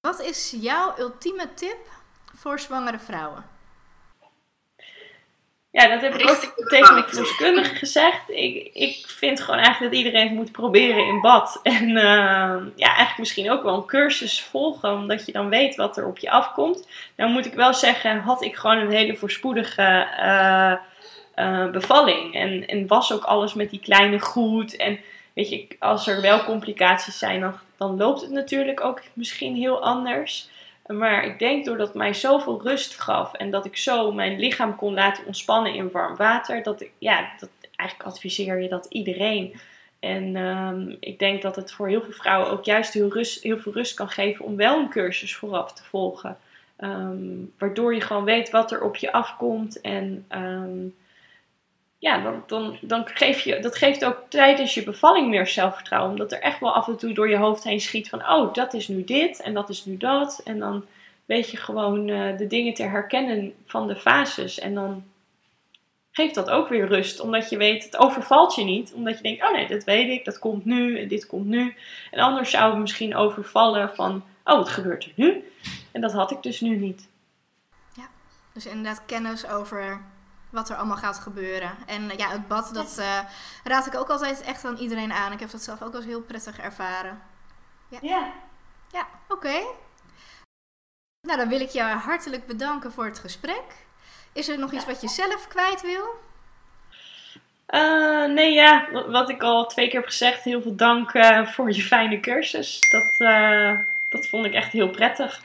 wat 0.00 0.20
is 0.20 0.54
jouw 0.60 0.98
ultieme 0.98 1.54
tip 1.54 1.88
voor 2.34 2.58
zwangere 2.58 2.98
vrouwen? 2.98 3.55
Ja, 5.76 5.88
dat 5.88 6.00
heb 6.00 6.14
ik 6.14 6.30
ook 6.30 6.68
tegen 6.68 6.96
de 6.96 7.04
verloskundige 7.06 7.74
gezegd. 7.74 8.30
Ik, 8.30 8.70
ik 8.72 9.04
vind 9.06 9.40
gewoon 9.40 9.60
eigenlijk 9.60 9.92
dat 9.92 10.02
iedereen 10.02 10.26
het 10.26 10.36
moet 10.36 10.52
proberen 10.52 11.06
in 11.06 11.20
bad. 11.20 11.60
En 11.62 11.88
uh, 11.88 12.56
ja, 12.76 12.86
eigenlijk 12.86 13.18
misschien 13.18 13.50
ook 13.50 13.62
wel 13.62 13.74
een 13.74 13.86
cursus 13.86 14.42
volgen, 14.42 14.92
omdat 14.92 15.26
je 15.26 15.32
dan 15.32 15.48
weet 15.48 15.76
wat 15.76 15.96
er 15.96 16.06
op 16.06 16.18
je 16.18 16.30
afkomt. 16.30 16.88
Nou 17.16 17.30
moet 17.30 17.46
ik 17.46 17.54
wel 17.54 17.74
zeggen, 17.74 18.20
had 18.20 18.42
ik 18.42 18.56
gewoon 18.56 18.76
een 18.76 18.90
hele 18.90 19.16
voorspoedige 19.16 20.08
uh, 20.20 20.72
uh, 21.46 21.70
bevalling. 21.70 22.34
En, 22.34 22.66
en 22.66 22.86
was 22.86 23.12
ook 23.12 23.24
alles 23.24 23.54
met 23.54 23.70
die 23.70 23.80
kleine 23.80 24.20
goed. 24.20 24.76
En 24.76 24.98
weet 25.32 25.48
je, 25.48 25.66
als 25.78 26.06
er 26.06 26.20
wel 26.20 26.44
complicaties 26.44 27.18
zijn, 27.18 27.40
dan, 27.40 27.54
dan 27.76 27.96
loopt 27.96 28.20
het 28.20 28.30
natuurlijk 28.30 28.84
ook 28.84 29.00
misschien 29.12 29.54
heel 29.54 29.82
anders. 29.82 30.48
Maar 30.86 31.24
ik 31.24 31.38
denk 31.38 31.64
doordat 31.64 31.86
het 31.86 31.96
mij 31.96 32.14
zoveel 32.14 32.62
rust 32.62 33.00
gaf 33.00 33.34
en 33.34 33.50
dat 33.50 33.64
ik 33.64 33.76
zo 33.76 34.12
mijn 34.12 34.38
lichaam 34.38 34.76
kon 34.76 34.94
laten 34.94 35.26
ontspannen 35.26 35.74
in 35.74 35.90
warm 35.90 36.16
water, 36.16 36.62
dat 36.62 36.80
ik, 36.80 36.90
ja, 36.98 37.32
dat, 37.38 37.48
eigenlijk 37.76 38.10
adviseer 38.10 38.60
je 38.60 38.68
dat 38.68 38.86
iedereen. 38.88 39.54
En 40.00 40.36
um, 40.36 40.96
ik 41.00 41.18
denk 41.18 41.42
dat 41.42 41.56
het 41.56 41.72
voor 41.72 41.88
heel 41.88 42.02
veel 42.02 42.12
vrouwen 42.12 42.50
ook 42.50 42.64
juist 42.64 42.92
heel, 42.92 43.12
rust, 43.12 43.42
heel 43.42 43.58
veel 43.58 43.72
rust 43.72 43.94
kan 43.94 44.08
geven 44.08 44.44
om 44.44 44.56
wel 44.56 44.78
een 44.78 44.88
cursus 44.88 45.36
vooraf 45.36 45.72
te 45.72 45.84
volgen. 45.84 46.38
Um, 46.80 47.52
waardoor 47.58 47.94
je 47.94 48.00
gewoon 48.00 48.24
weet 48.24 48.50
wat 48.50 48.72
er 48.72 48.82
op 48.82 48.96
je 48.96 49.12
afkomt. 49.12 49.80
En 49.80 50.24
um, 50.28 50.94
ja, 52.06 52.18
dan, 52.18 52.42
dan, 52.46 52.78
dan 52.80 53.06
geef 53.06 53.40
je, 53.40 53.60
dat 53.60 53.76
geeft 53.76 54.04
ook 54.04 54.22
tijdens 54.28 54.74
je 54.74 54.82
bevalling 54.82 55.28
meer 55.28 55.46
zelfvertrouwen. 55.46 56.10
Omdat 56.10 56.32
er 56.32 56.40
echt 56.40 56.60
wel 56.60 56.74
af 56.74 56.88
en 56.88 56.96
toe 56.96 57.12
door 57.12 57.28
je 57.28 57.36
hoofd 57.36 57.64
heen 57.64 57.80
schiet 57.80 58.08
van, 58.08 58.28
oh, 58.28 58.54
dat 58.54 58.74
is 58.74 58.88
nu 58.88 59.04
dit 59.04 59.40
en 59.40 59.54
dat 59.54 59.68
is 59.68 59.84
nu 59.84 59.96
dat. 59.96 60.40
En 60.44 60.58
dan 60.58 60.84
weet 61.24 61.50
je 61.50 61.56
gewoon 61.56 62.08
uh, 62.08 62.36
de 62.38 62.46
dingen 62.46 62.74
te 62.74 62.82
herkennen 62.82 63.54
van 63.64 63.86
de 63.86 63.96
fases. 63.96 64.58
En 64.58 64.74
dan 64.74 65.04
geeft 66.10 66.34
dat 66.34 66.50
ook 66.50 66.68
weer 66.68 66.86
rust. 66.86 67.20
Omdat 67.20 67.50
je 67.50 67.56
weet, 67.56 67.84
het 67.84 67.96
overvalt 67.96 68.54
je 68.54 68.64
niet. 68.64 68.92
Omdat 68.92 69.16
je 69.16 69.22
denkt, 69.22 69.42
oh 69.42 69.52
nee, 69.52 69.68
dat 69.68 69.84
weet 69.84 70.08
ik, 70.08 70.24
dat 70.24 70.38
komt 70.38 70.64
nu 70.64 70.98
en 71.00 71.08
dit 71.08 71.26
komt 71.26 71.46
nu. 71.46 71.74
En 72.10 72.20
anders 72.20 72.50
zou 72.50 72.70
het 72.70 72.80
misschien 72.80 73.16
overvallen 73.16 73.94
van, 73.94 74.24
oh, 74.44 74.58
het 74.58 74.68
gebeurt 74.68 75.04
er 75.04 75.12
nu. 75.14 75.50
En 75.92 76.00
dat 76.00 76.12
had 76.12 76.30
ik 76.30 76.42
dus 76.42 76.60
nu 76.60 76.76
niet. 76.76 77.08
Ja, 77.96 78.08
dus 78.52 78.66
inderdaad 78.66 79.02
kennis 79.06 79.48
over 79.48 80.14
wat 80.56 80.70
er 80.70 80.76
allemaal 80.76 80.96
gaat 80.96 81.18
gebeuren. 81.18 81.70
En 81.86 82.10
ja, 82.16 82.28
het 82.28 82.48
bad, 82.48 82.74
dat 82.74 82.96
uh, 82.98 83.18
raad 83.64 83.86
ik 83.86 83.94
ook 83.94 84.08
altijd 84.08 84.40
echt 84.40 84.64
aan 84.64 84.76
iedereen 84.76 85.12
aan. 85.12 85.32
Ik 85.32 85.40
heb 85.40 85.50
dat 85.50 85.62
zelf 85.62 85.82
ook 85.82 85.94
als 85.94 86.04
heel 86.04 86.20
prettig 86.20 86.58
ervaren. 86.58 87.22
Ja, 87.88 87.98
ja, 88.02 88.32
ja 88.92 89.06
oké. 89.28 89.60
Nou, 91.20 91.38
dan 91.38 91.48
wil 91.48 91.60
ik 91.60 91.68
je 91.68 91.82
hartelijk 91.82 92.46
bedanken 92.46 92.92
voor 92.92 93.04
het 93.04 93.18
gesprek. 93.18 93.64
Is 94.32 94.48
er 94.48 94.58
nog 94.58 94.72
iets 94.72 94.86
wat 94.86 95.00
je 95.00 95.08
zelf 95.08 95.48
kwijt 95.48 95.82
wil? 95.82 96.24
Uh, 97.68 98.26
nee, 98.26 98.52
ja, 98.52 98.88
wat 99.08 99.28
ik 99.28 99.42
al 99.42 99.66
twee 99.66 99.88
keer 99.88 100.00
heb 100.00 100.08
gezegd, 100.08 100.42
heel 100.42 100.62
veel 100.62 100.76
dank 100.76 101.14
uh, 101.14 101.46
voor 101.46 101.72
je 101.72 101.82
fijne 101.82 102.20
cursus. 102.20 102.88
Dat, 102.88 103.16
dat 104.08 104.28
vond 104.28 104.46
ik 104.46 104.52
echt 104.52 104.72
heel 104.72 104.90
prettig. 104.90 105.42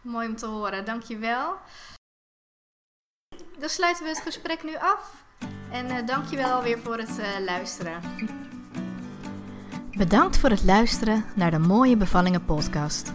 Mooi 0.00 0.28
om 0.28 0.36
te 0.36 0.46
horen, 0.46 0.84
dankjewel 0.84 1.58
dan 3.60 3.68
sluiten 3.68 4.04
we 4.04 4.10
het 4.10 4.20
gesprek 4.20 4.64
nu 4.64 4.76
af. 4.76 5.24
En 5.70 5.86
uh, 5.86 6.06
dankjewel 6.06 6.50
alweer 6.50 6.78
voor 6.78 6.98
het 6.98 7.18
uh, 7.18 7.26
luisteren. 7.44 8.00
Bedankt 9.92 10.38
voor 10.38 10.50
het 10.50 10.64
luisteren 10.64 11.24
naar 11.34 11.50
de 11.50 11.58
Mooie 11.58 11.96
Bevallingen 11.96 12.44
podcast. 12.44 13.12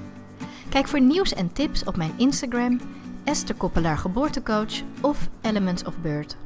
Kijk 0.69 0.87
voor 0.87 1.01
nieuws 1.01 1.33
en 1.33 1.53
tips 1.53 1.83
op 1.83 1.95
mijn 1.95 2.13
Instagram, 2.17 2.79
Esther 3.23 3.55
Koppelaar 3.55 3.97
Geboortecoach 3.97 4.81
of 5.01 5.29
Elements 5.41 5.83
of 5.83 5.97
Bird. 5.97 6.37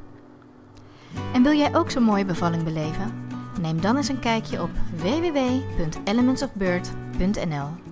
En 1.33 1.43
wil 1.43 1.53
jij 1.53 1.75
ook 1.75 1.91
zo'n 1.91 2.03
mooie 2.03 2.25
bevalling 2.25 2.63
beleven? 2.63 3.27
Neem 3.61 3.81
dan 3.81 3.97
eens 3.97 4.07
een 4.07 4.19
kijkje 4.19 4.61
op 4.61 4.69
www.elementsofbird.nl 4.95 7.88